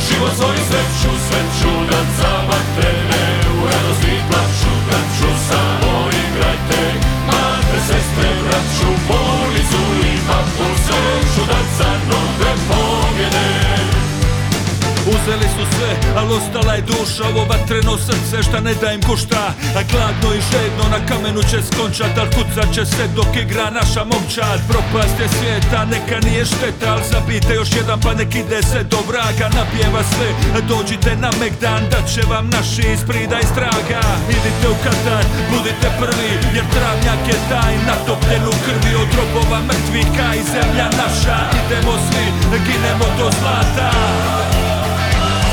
Život 0.08 0.34
svoj 0.38 0.58
sreću, 0.70 1.12
sreću 1.28 1.72
da 1.90 2.32
vatrene 2.48 3.15
al 16.26 16.34
ostala 16.38 16.74
je 16.74 16.82
duša 16.82 17.24
Ovo 17.30 17.46
vatreno 17.52 17.98
srce 17.98 18.44
šta 18.48 18.60
ne 18.60 18.74
da 18.82 18.92
im 18.92 19.02
kušta 19.02 19.44
A 19.78 19.82
gladno 19.92 20.30
i 20.38 20.42
žedno 20.52 20.86
na 20.96 21.00
kamenu 21.10 21.42
će 21.52 21.60
skončat 21.70 22.18
Al 22.18 22.30
kucat 22.36 22.70
će 22.76 22.86
se 22.86 23.04
dok 23.16 23.32
igra 23.44 23.68
naša 23.80 24.04
momčad. 24.12 24.60
Propast 24.70 25.18
je 25.24 25.28
svijeta, 25.38 25.80
neka 25.94 26.18
nije 26.28 26.46
šteta 26.46 26.88
Al 26.94 27.02
zabite 27.12 27.54
još 27.56 27.72
jedan 27.80 28.00
pa 28.06 28.12
nek 28.20 28.36
ide 28.36 28.60
se 28.72 28.80
do 28.92 29.00
vraga 29.10 29.48
Napjeva 29.58 30.04
sve, 30.12 30.30
dođite 30.72 31.12
na 31.24 31.30
Megdan 31.40 31.84
Da 31.92 32.00
će 32.12 32.22
vam 32.32 32.46
naši 32.56 32.86
iz 32.94 33.02
prida 33.10 33.38
i 33.40 33.50
straga 33.54 34.02
Idite 34.38 34.66
u 34.74 34.76
Katar, 34.84 35.26
budite 35.52 35.88
prvi 36.02 36.32
Jer 36.56 36.66
travnjak 36.76 37.22
je 37.32 37.38
taj 37.52 37.74
natopljen 37.90 38.44
u 38.54 38.56
krvi. 38.66 38.92
Od 39.04 39.10
robova 39.20 39.60
mrtvika 39.70 40.28
i 40.40 40.44
zemlja 40.54 40.88
naša 41.02 41.38
Idemo 41.60 41.94
svi, 42.06 42.26
ginemo 42.66 43.08
do 43.20 43.28
zlata 43.40 44.55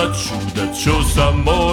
radosti 0.00 0.28
plaću, 0.30 0.34
da 0.54 0.74
ću 0.74 0.90
samo 1.14 1.69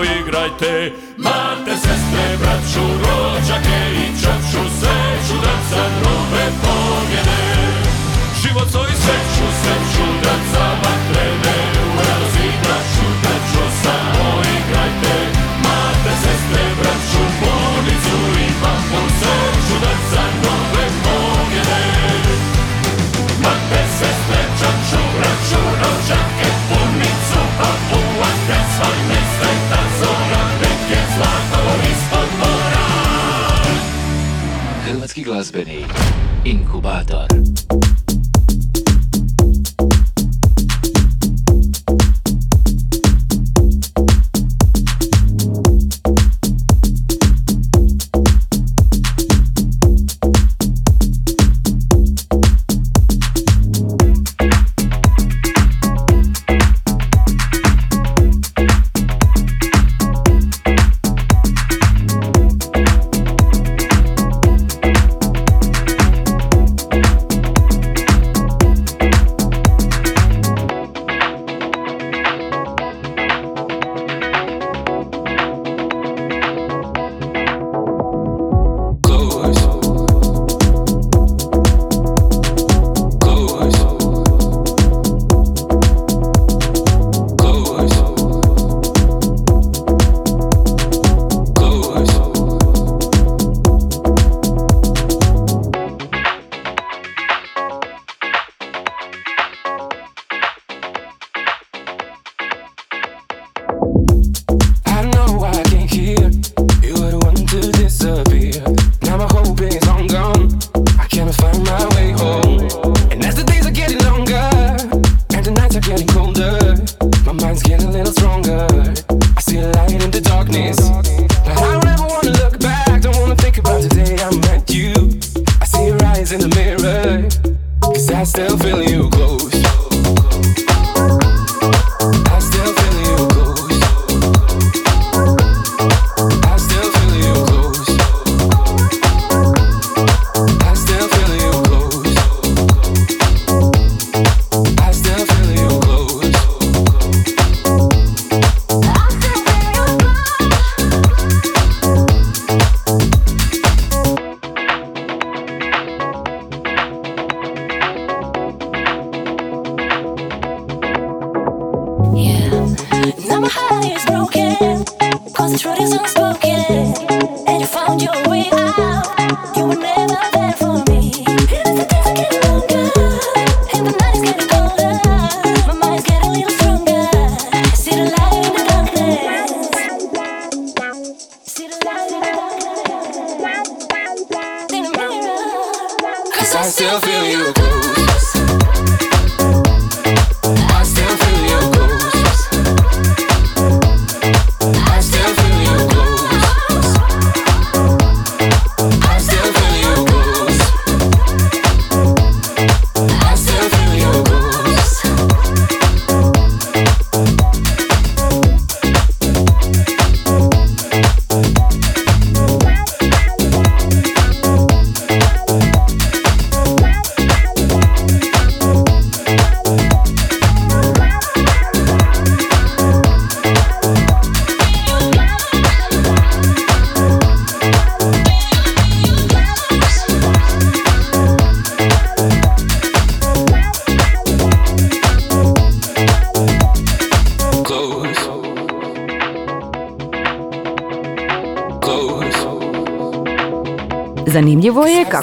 cause 165.33 165.51
the 165.53 165.59
truth 165.59 165.79
is 165.79 165.93
unspoken. 165.93 167.47
And 167.47 167.61
you 167.61 167.67
found 167.67 168.01
your 168.01 168.29
way 168.29 168.49
out, 168.51 169.55
you 169.55 169.65
were 169.67 169.96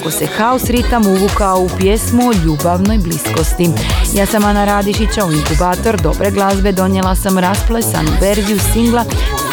kako 0.05 0.17
se 0.17 0.27
haos 0.27 0.65
ritam 0.65 1.07
uvukao 1.07 1.61
u 1.61 1.69
pjesmu 1.79 2.23
o 2.29 2.33
ljubavnoj 2.45 2.99
bliskosti. 2.99 3.69
Ja 4.15 4.27
sam 4.27 4.45
Ana 4.45 4.65
Radišića 4.65 5.25
u 5.27 5.33
inkubator 5.33 6.01
dobre 6.01 6.31
glazbe 6.31 6.73
donijela 6.73 7.15
sam 7.15 7.39
rasplesanu 7.39 8.11
verziju 8.21 8.59
singla 8.73 9.05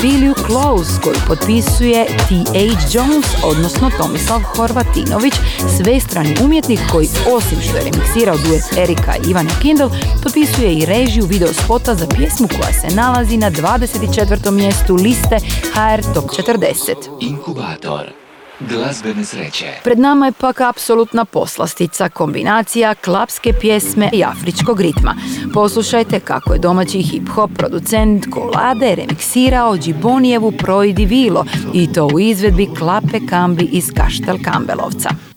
Feel 0.01 0.21
You 0.21 0.45
Close 0.45 1.01
koju 1.03 1.15
potpisuje 1.27 2.05
T.H. 2.05 2.59
Jones, 2.93 3.25
odnosno 3.43 3.91
Tomislav 3.97 4.41
Horvatinović, 4.41 5.33
svestrani 5.77 6.35
umjetnik 6.43 6.79
koji 6.91 7.09
osim 7.35 7.61
što 7.61 7.77
je 7.77 7.83
remiksirao 7.83 8.37
duet 8.37 8.63
Erika 8.77 9.15
i 9.15 9.29
Ivane 9.29 9.51
Kindle, 9.61 9.89
potpisuje 10.23 10.73
i 10.73 10.85
režiju 10.85 11.25
video 11.25 11.53
spota 11.53 11.95
za 11.95 12.07
pjesmu 12.07 12.47
koja 12.47 12.73
se 12.73 12.95
nalazi 12.95 13.37
na 13.37 13.51
24. 13.51 14.51
mjestu 14.51 14.95
liste 14.95 15.37
HR 15.73 16.13
Top 16.13 16.25
40. 16.25 16.93
Inkubator 17.19 18.21
glazbene 18.69 19.25
sreće. 19.25 19.65
Pred 19.83 19.99
nama 19.99 20.25
je 20.25 20.31
pak 20.31 20.61
apsolutna 20.61 21.25
poslastica, 21.25 22.09
kombinacija 22.09 22.95
klapske 22.95 23.53
pjesme 23.53 24.09
i 24.13 24.23
afričkog 24.23 24.81
ritma. 24.81 25.15
Poslušajte 25.53 26.19
kako 26.19 26.53
je 26.53 26.59
domaći 26.59 26.97
hip-hop 26.97 27.49
producent 27.57 28.25
Kolade 28.31 28.95
remiksirao 28.95 29.77
Džibonijevu 29.77 30.51
Projdi 30.51 31.05
Vilo 31.05 31.45
i 31.73 31.93
to 31.93 32.05
u 32.13 32.19
izvedbi 32.19 32.67
Klape 32.77 33.19
Kambi 33.29 33.69
iz 33.71 33.85
Kaštel 33.95 34.37
Kambelovca. 34.43 35.30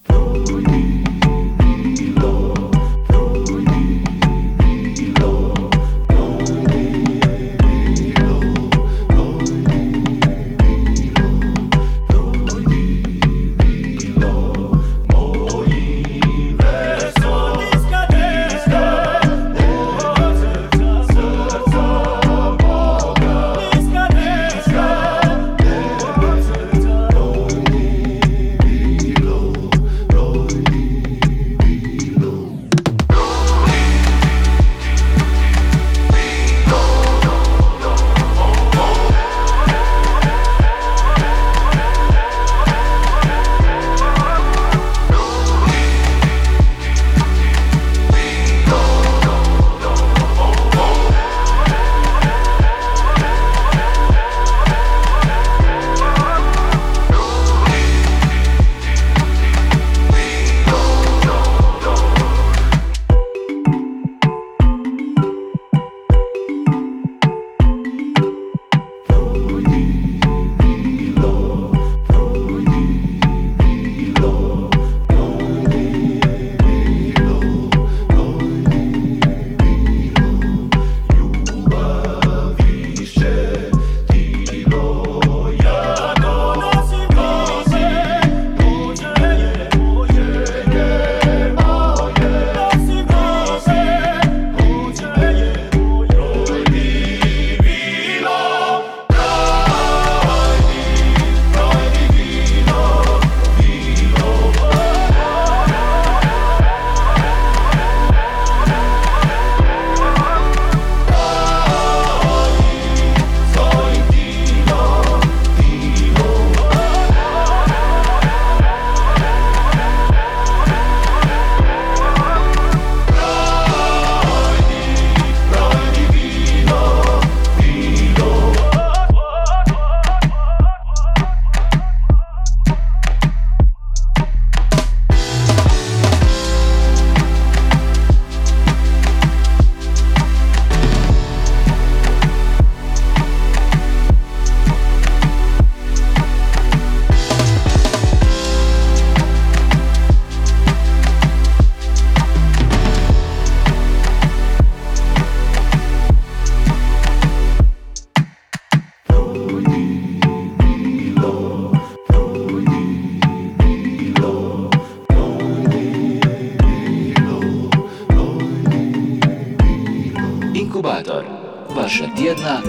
Tjedna 172.45 172.61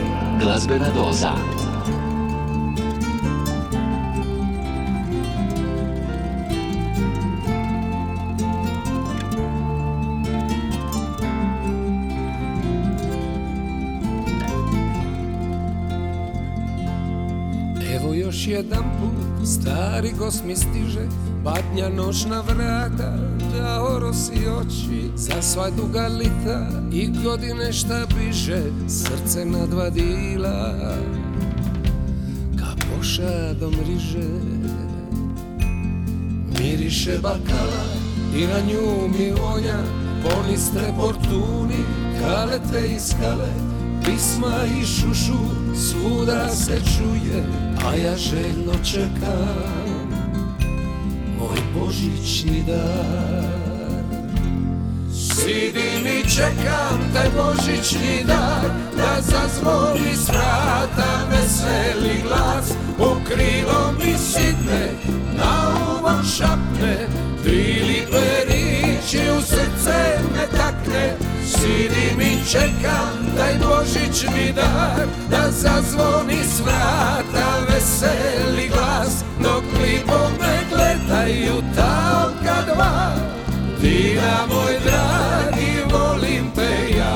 glazbena 0.42 0.86
doza. 0.96 1.32
Evo 17.96 18.14
još 18.14 18.48
jedan 18.48 18.84
put, 19.00 19.48
stari 19.48 20.12
gost 20.18 20.44
mi 20.46 20.56
stiže 20.56 21.08
Patnja 21.46 21.90
noćna 21.90 22.42
vrata, 22.42 23.18
da 23.58 23.84
orosi 23.84 24.48
oči 24.60 25.10
Za 25.16 25.42
sva 25.42 25.70
duga 25.70 26.08
lita 26.08 26.68
i 26.92 27.10
godine 27.24 27.74
šta 27.74 28.06
biže 28.18 28.62
Srce 28.88 29.46
na 29.46 29.66
dva 29.66 29.90
dila, 29.90 30.74
ka 32.60 32.66
pošadom 32.90 33.74
riže 33.88 34.30
Miriše 36.60 37.20
bakala 37.22 37.86
i 38.36 38.48
na 38.48 38.60
nju 38.60 39.08
mi 39.08 39.32
vonja 39.32 39.80
Ponistre 40.24 40.94
portuni, 41.00 41.84
kalete 42.22 42.88
i 42.96 43.00
skale 43.00 43.54
Pisma 44.06 44.56
i 44.82 44.86
šušu, 44.86 45.40
svuda 45.76 46.50
se 46.50 46.82
čuje 46.98 47.44
A 47.86 47.96
ja 47.96 48.18
željno 48.18 48.74
čekam 48.84 49.85
božićni 52.06 52.64
dar 52.68 53.66
Sidim 55.14 56.08
i 56.08 56.30
čekam 56.30 57.00
taj 57.14 57.30
božićni 57.30 58.24
dar 58.28 58.70
Da 58.98 59.22
zazvoni 59.22 60.16
s 60.16 60.30
vrata 60.30 61.28
veseli 61.32 62.24
glas. 62.28 62.72
U 63.00 63.26
krilo 63.28 63.94
mi 64.00 64.18
sidne, 64.18 64.90
na 65.38 65.76
uvo 66.00 66.24
šapne. 66.38 67.08
Tri 67.44 67.84
lipe 67.88 68.26
u 69.38 69.42
srce 69.42 70.20
me 70.34 70.58
takne. 70.58 71.18
Sidim 71.46 72.22
i 72.22 72.50
čekam 72.52 73.36
taj 73.38 73.54
božićni 73.54 74.54
dar 74.56 75.08
Da 75.30 75.52
zazvoni 75.52 76.44
s 76.44 76.60
vrata 76.60 77.60
veseli 77.70 78.70
glas. 78.74 79.24
Dok 79.44 79.64
lipo 79.82 80.20
me 80.40 80.60
gledaju 80.70 81.62
ta 81.76 81.85
Ina 84.16 84.46
moj 84.48 84.74
dragi, 84.86 85.72
volim 85.92 86.46
te 86.56 86.70
ja. 86.98 87.16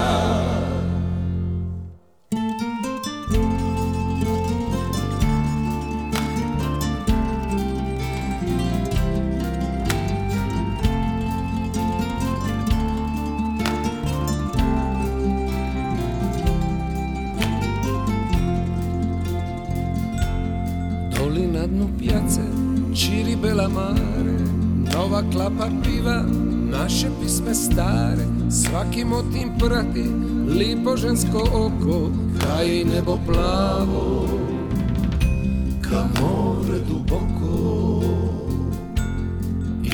Dolina 21.16 21.68
dnu 21.68 21.88
piazze, 22.00 22.44
ciri 22.94 23.36
bella 23.36 23.70
mare, 23.70 24.36
nova 24.92 25.24
clap 25.32 25.62
arriva 25.62 26.49
naše 26.84 27.08
pisme 27.22 27.56
stare 27.56 28.26
Svaki 28.50 29.06
motim 29.06 29.50
prati, 29.60 30.06
lipo 30.60 30.98
žensko 30.98 31.40
oko 31.54 32.10
Kaj 32.42 32.68
i 32.68 32.86
nebo 32.86 33.20
plavo, 33.28 34.28
ka 35.82 36.08
more 36.22 36.80
duboko. 36.88 38.04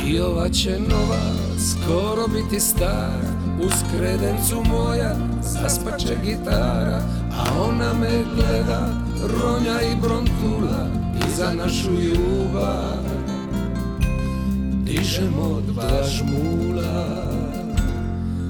I 0.05 0.19
ova 0.19 0.49
će 0.49 0.79
nova, 0.89 1.21
skoro 1.59 2.27
biti 2.27 2.59
stara 2.59 3.35
Uz 3.65 3.73
kredencu 3.91 4.63
moja, 4.69 5.15
zaspaće 5.41 6.15
gitara 6.25 7.01
A 7.37 7.61
ona 7.61 7.93
me 7.93 8.23
gleda, 8.35 8.89
ronja 9.21 9.81
i 9.81 9.95
brontula 10.01 10.87
I 11.27 11.35
za 11.37 11.53
našu 11.53 11.91
ljubav 11.91 13.04
dižemo 14.85 15.61
dva 15.67 16.03
žmula. 16.03 17.25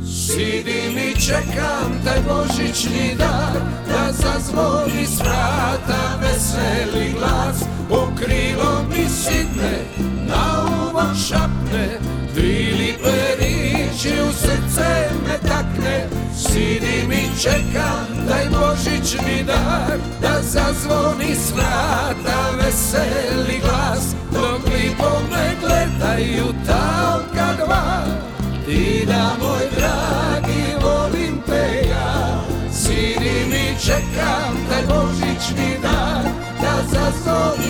Sidim 0.06 0.98
i 0.98 1.22
čekam 1.22 2.02
taj 2.06 2.20
božićni 2.28 3.16
dar 3.18 3.62
Da 3.88 4.12
zazvoni 4.12 5.06
s 5.06 5.20
vrata 5.20 6.20
veseli 6.22 7.14
glas. 7.18 7.62
U 7.90 8.16
krilo 8.16 8.84
mi 8.90 9.10
sidne, 9.10 9.78
na 10.28 10.66
uvo 10.90 11.04
šapne 11.28 12.00
Tri 12.36 12.74
lipe 12.78 13.36
riči 13.40 14.22
u 14.30 14.34
srce 14.34 15.10
me 15.28 15.50
takne. 15.50 16.08
Sidim 16.38 17.12
i 17.12 17.42
čekam 17.42 18.28
taj 18.30 18.46
božićni 18.50 19.44
dar 19.48 19.98
Da 20.22 20.42
zazvoni 20.42 21.36
s 21.36 21.52
vrata 21.52 22.52
veseli 22.58 23.05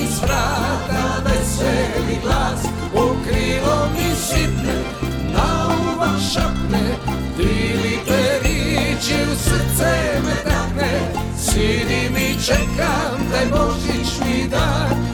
s 0.08 0.22
vrata 0.22 1.06
veseli 1.26 2.20
glas 2.24 2.62
U 2.94 3.06
krilo 3.28 3.90
mi 3.94 4.16
sitne, 4.16 4.76
na 5.34 5.68
uva 5.94 6.12
šapne 6.34 6.86
Tri 7.38 7.76
lipe 7.84 8.40
riči 8.44 9.16
u 9.32 9.36
srce 9.36 10.22
me 10.26 10.36
takne. 10.44 10.94
Sidim 11.38 12.18
i 12.18 12.44
čekam 12.46 13.32
taj 13.32 13.46
božićni 13.46 14.48
dan 14.50 15.05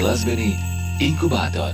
glazbeni 0.00 0.56
inkubator. 1.00 1.70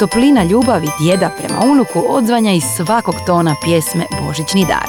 Toplina 0.00 0.44
ljubavi 0.44 0.88
djeda 1.00 1.30
prema 1.38 1.60
unuku 1.64 2.04
odzvanja 2.08 2.52
iz 2.52 2.62
svakog 2.76 3.14
tona 3.26 3.56
pjesme 3.64 4.06
Božićni 4.22 4.64
dar. 4.68 4.86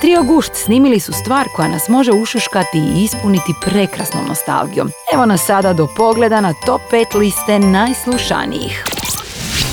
Trio 0.00 0.22
Gušt 0.22 0.52
snimili 0.54 1.00
su 1.00 1.12
stvar 1.12 1.46
koja 1.56 1.68
nas 1.68 1.88
može 1.88 2.12
ušuškati 2.12 2.78
i 2.78 3.04
ispuniti 3.04 3.54
prekrasnom 3.60 4.26
nostalgijom. 4.28 4.90
Evo 5.14 5.26
nas 5.26 5.40
sada 5.46 5.72
do 5.72 5.86
pogleda 5.96 6.40
na 6.40 6.54
top 6.66 6.80
5 6.92 7.18
liste 7.18 7.58
najslušanijih. 7.58 8.84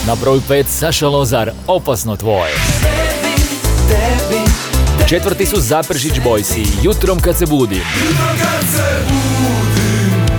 Na 0.07 0.15
broju 0.15 0.41
5 0.49 0.65
Saša 0.67 1.07
Lozar, 1.07 1.51
opasno 1.67 2.15
tvoje. 2.15 2.53
Četvrti 5.09 5.45
su 5.45 5.59
Zapršić 5.59 6.19
Bojsi, 6.23 6.63
jutrom 6.83 7.19
kad 7.19 7.37
se 7.37 7.45
budim. 7.45 7.83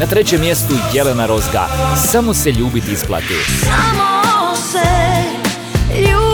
Na 0.04 0.10
trećem 0.10 0.40
mjestu 0.40 0.74
Jelena 0.94 1.26
Rozga, 1.26 1.68
samo 2.12 2.34
se 2.34 2.52
ljubiti 2.52 2.92
isplati. 2.92 3.34
Samo 3.60 4.56
se 4.56 4.88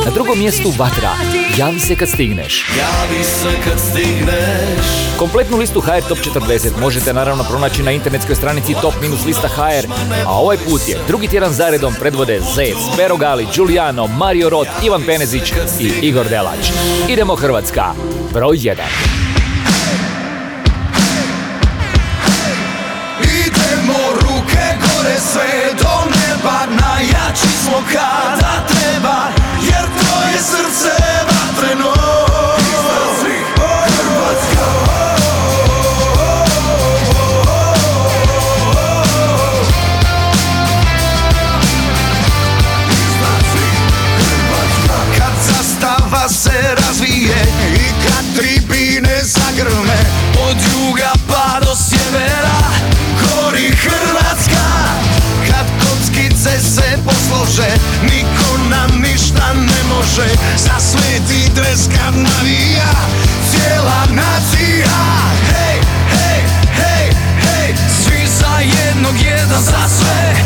Na 0.04 0.10
drugom 0.14 0.38
mjestu 0.38 0.72
Vatra, 0.78 1.10
javi 1.56 1.80
se 1.80 1.96
kad 1.96 2.08
stigneš. 2.08 2.66
Javi 2.78 3.24
se 3.24 3.48
kad 3.64 3.80
stigneš 3.80 5.16
Kompletnu 5.18 5.56
listu 5.56 5.80
HR 5.80 6.08
Top 6.08 6.18
40 6.18 6.80
možete 6.80 7.12
naravno 7.12 7.44
pronaći 7.44 7.82
na 7.82 7.90
internetskoj 7.90 8.34
stranici 8.34 8.74
top-lista.hr, 8.82 9.86
a 10.26 10.32
ovaj 10.32 10.56
put 10.56 10.88
je 10.88 10.98
drugi 11.06 11.28
tjedan 11.28 11.52
zaredom 11.52 11.94
predvode 11.94 12.40
Zec, 12.54 12.96
Pero 12.96 13.16
Gali, 13.16 13.46
Giuliano, 13.54 14.06
Mario 14.06 14.50
Rot, 14.50 14.68
Ivan 14.84 15.02
Penezić 15.02 15.52
i 15.80 15.92
Igor 16.02 16.28
Delać. 16.28 16.72
Idemo 17.08 17.34
Hrvatska, 17.34 17.84
broj 18.32 18.56
1. 18.56 19.29
smo 27.64 27.82
kada 27.92 28.66
treba 28.66 29.18
Jer 29.62 29.84
to 29.84 30.28
je 30.32 30.38
srce 30.38 30.94
vatreno. 31.28 31.94
Kad 45.18 45.32
zastava 45.46 46.28
se 46.28 46.74
razvije 46.86 47.44
I 47.74 48.06
kad 48.06 48.24
tribine 48.36 49.20
zagrme 49.22 49.98
Od 50.50 50.56
juga 50.72 51.19
može 60.10 60.28
Za 60.56 60.80
sveti 60.80 61.50
dreska 61.54 62.10
navija 62.10 62.90
Cijela 63.50 64.04
nacija. 64.10 64.96
Hej, 65.46 65.80
hej, 66.10 66.42
hej, 66.74 67.10
hej 67.40 67.74
Svi 68.04 68.26
za 68.26 68.58
jednog, 68.60 69.14
jedan 69.24 69.62
za 69.62 69.88
sve. 69.98 70.39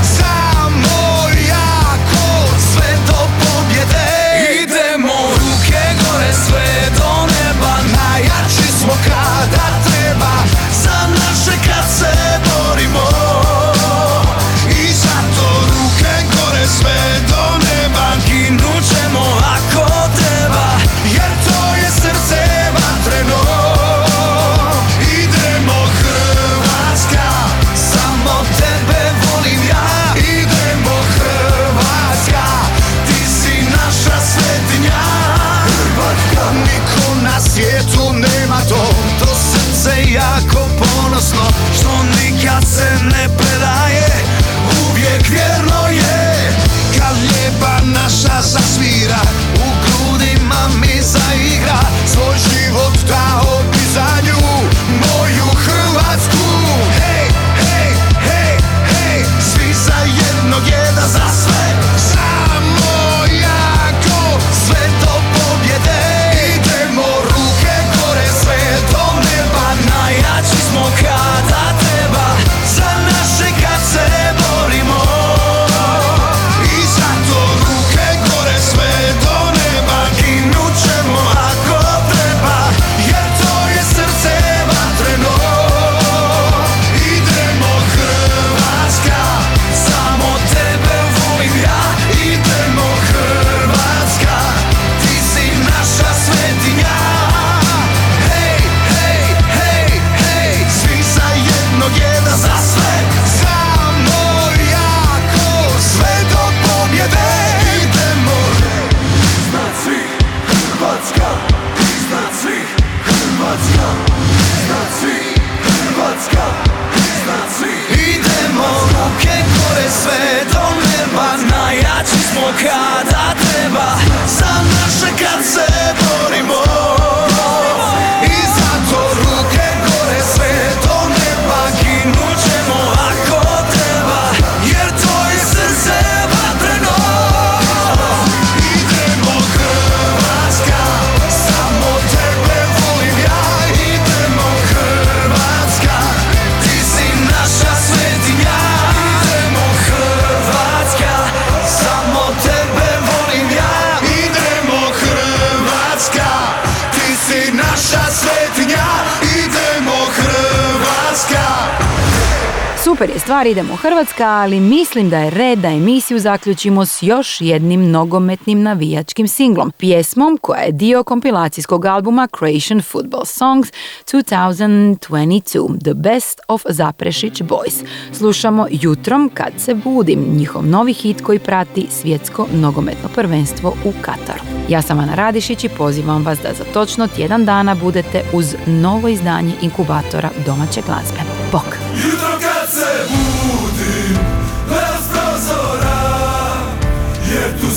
Stvar, 163.35 163.47
idemo 163.47 163.76
Hrvatska, 163.76 164.24
ali 164.26 164.61
mislim 164.61 165.11
da 165.11 165.18
je 165.18 165.30
red 165.30 165.59
da 165.59 165.68
emisiju 165.68 166.18
zaključimo 166.18 166.87
s 166.87 167.03
još 167.03 167.41
jednim 167.41 167.91
nogometnim 167.91 168.62
navijačkim 168.62 169.28
singlom, 169.28 169.72
pjesmom 169.78 170.39
koja 170.43 170.61
je 170.61 170.72
dio 170.72 171.03
kompilacijskog 171.03 171.85
albuma 171.85 172.28
Croatian 172.39 172.82
Football 172.82 173.24
Songs 173.24 173.68
2022, 174.12 175.80
The 175.85 175.95
Best 175.95 176.41
of 176.49 176.62
Zaprešić 176.68 177.43
Boys. 177.43 177.85
Slušamo 178.12 178.66
Jutrom 178.70 179.30
kad 179.35 179.53
se 179.59 179.74
budim, 179.74 180.24
njihov 180.37 180.66
novi 180.66 180.93
hit 180.93 181.20
koji 181.20 181.39
prati 181.39 181.87
svjetsko 181.91 182.47
nogometno 182.53 183.09
prvenstvo 183.14 183.76
u 183.85 183.93
Kataru. 184.01 184.45
Ja 184.68 184.82
sam 184.82 184.99
Ana 184.99 185.14
Radišić 185.14 185.64
i 185.64 185.68
pozivam 185.68 186.24
vas 186.24 186.39
da 186.39 186.49
za 186.59 186.64
točno 186.72 187.07
tjedan 187.07 187.45
dana 187.45 187.74
budete 187.74 188.22
uz 188.32 188.55
novo 188.66 189.09
izdanje 189.09 189.53
inkubatora 189.62 190.30
domaće 190.47 190.80
glazbe. 190.87 191.20
Bok! 191.53 191.84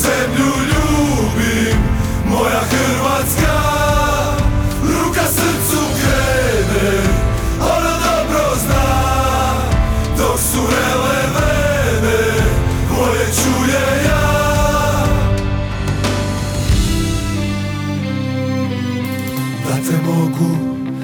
Zemlju 0.07 0.51
ljubim, 0.71 1.77
moja 2.29 2.61
Hrvatska 2.71 3.57
Ruka 4.83 5.25
srcu 5.27 5.81
krene, 5.99 6.91
ono 7.61 7.91
dobro 8.05 8.55
zna 8.65 8.87
Dok 10.17 10.39
su 10.39 10.61
vrele 10.61 11.19
vreme, 11.35 12.17
koje 12.89 13.25
čuje 13.25 14.03
ja. 14.05 14.27
Da 19.67 19.75
te 19.75 19.97
mogu 20.05 20.57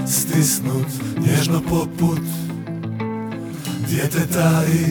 stisnut 0.07 0.87
nježno 1.19 1.61
poput 1.69 2.21
Djeteta 3.89 4.63
i 4.73 4.85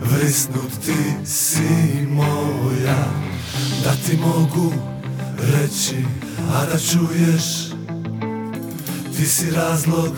vrisnut 0.00 0.70
ti 0.86 1.26
si 1.26 2.06
moja 2.10 3.27
Da 3.88 3.94
ti 3.94 4.16
mogu 4.16 4.72
reći, 5.38 6.04
a 6.54 6.66
da 6.66 6.78
čuješ 6.78 7.44
Ti 9.16 9.26
si 9.26 9.50
razlog 9.50 10.12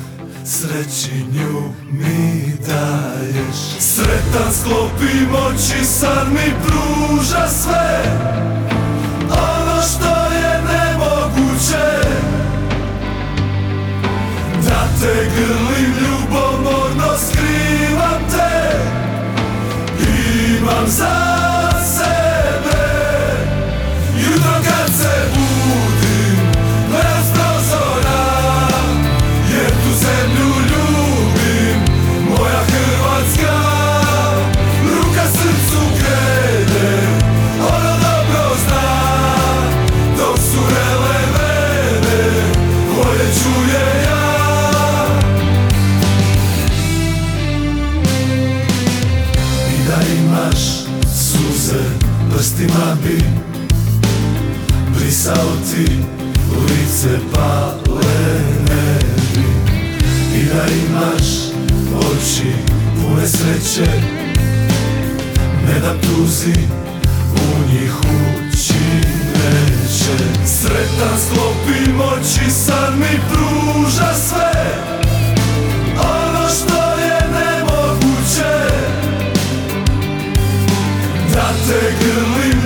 sreći 0.44 1.24
nju 1.32 1.62
mi 1.90 2.52
daješ. 2.66 3.56
Sretan 3.78 4.52
sklopim 4.60 5.34
oči, 5.46 5.84
san 5.84 6.28
mi 6.32 6.52
pruža 6.66 7.48
sve. 7.48 8.02
Ono 9.30 9.82
što 9.82 10.34
je 10.34 10.62
nemoguće. 10.62 12.08
Da 14.64 14.88
te 15.00 15.30
grlim 15.36 15.92
ljubomorno 16.00 17.16
skrivam 17.18 18.20
te. 18.30 18.78
Imam 20.58 20.86
za 20.86 21.39
sreće 63.70 63.90
Ne 65.66 65.80
da 65.80 65.94
tuzi 66.00 66.54
u 67.34 67.72
njih 67.72 67.94
ući 68.00 68.74
neće. 69.34 70.24
Sretan 70.46 71.18
sklopim 71.26 72.00
oči, 72.00 72.50
san 72.50 72.98
mi 72.98 73.20
pruža 73.30 74.14
sve. 74.28 74.52
Ono 75.98 76.48
što 76.48 77.00
je 77.00 77.20
nemoguće. 77.32 78.54
Da 81.34 81.52
te 81.66 81.92
grlim 82.00 82.59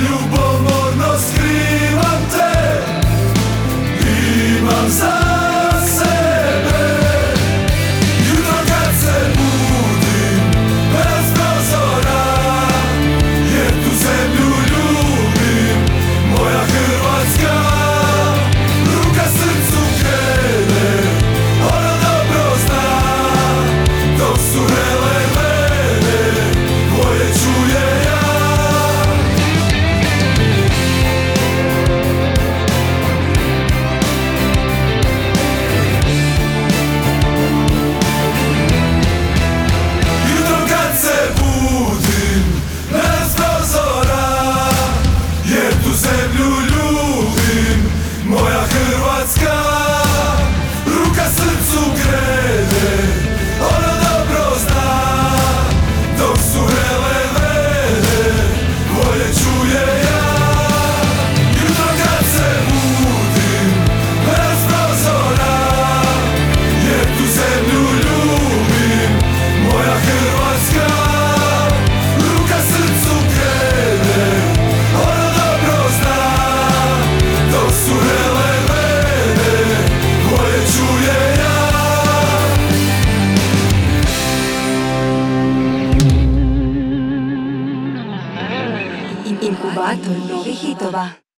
Inkubator 90.84 91.00
novih 91.00 91.14
hitova. 91.14 91.23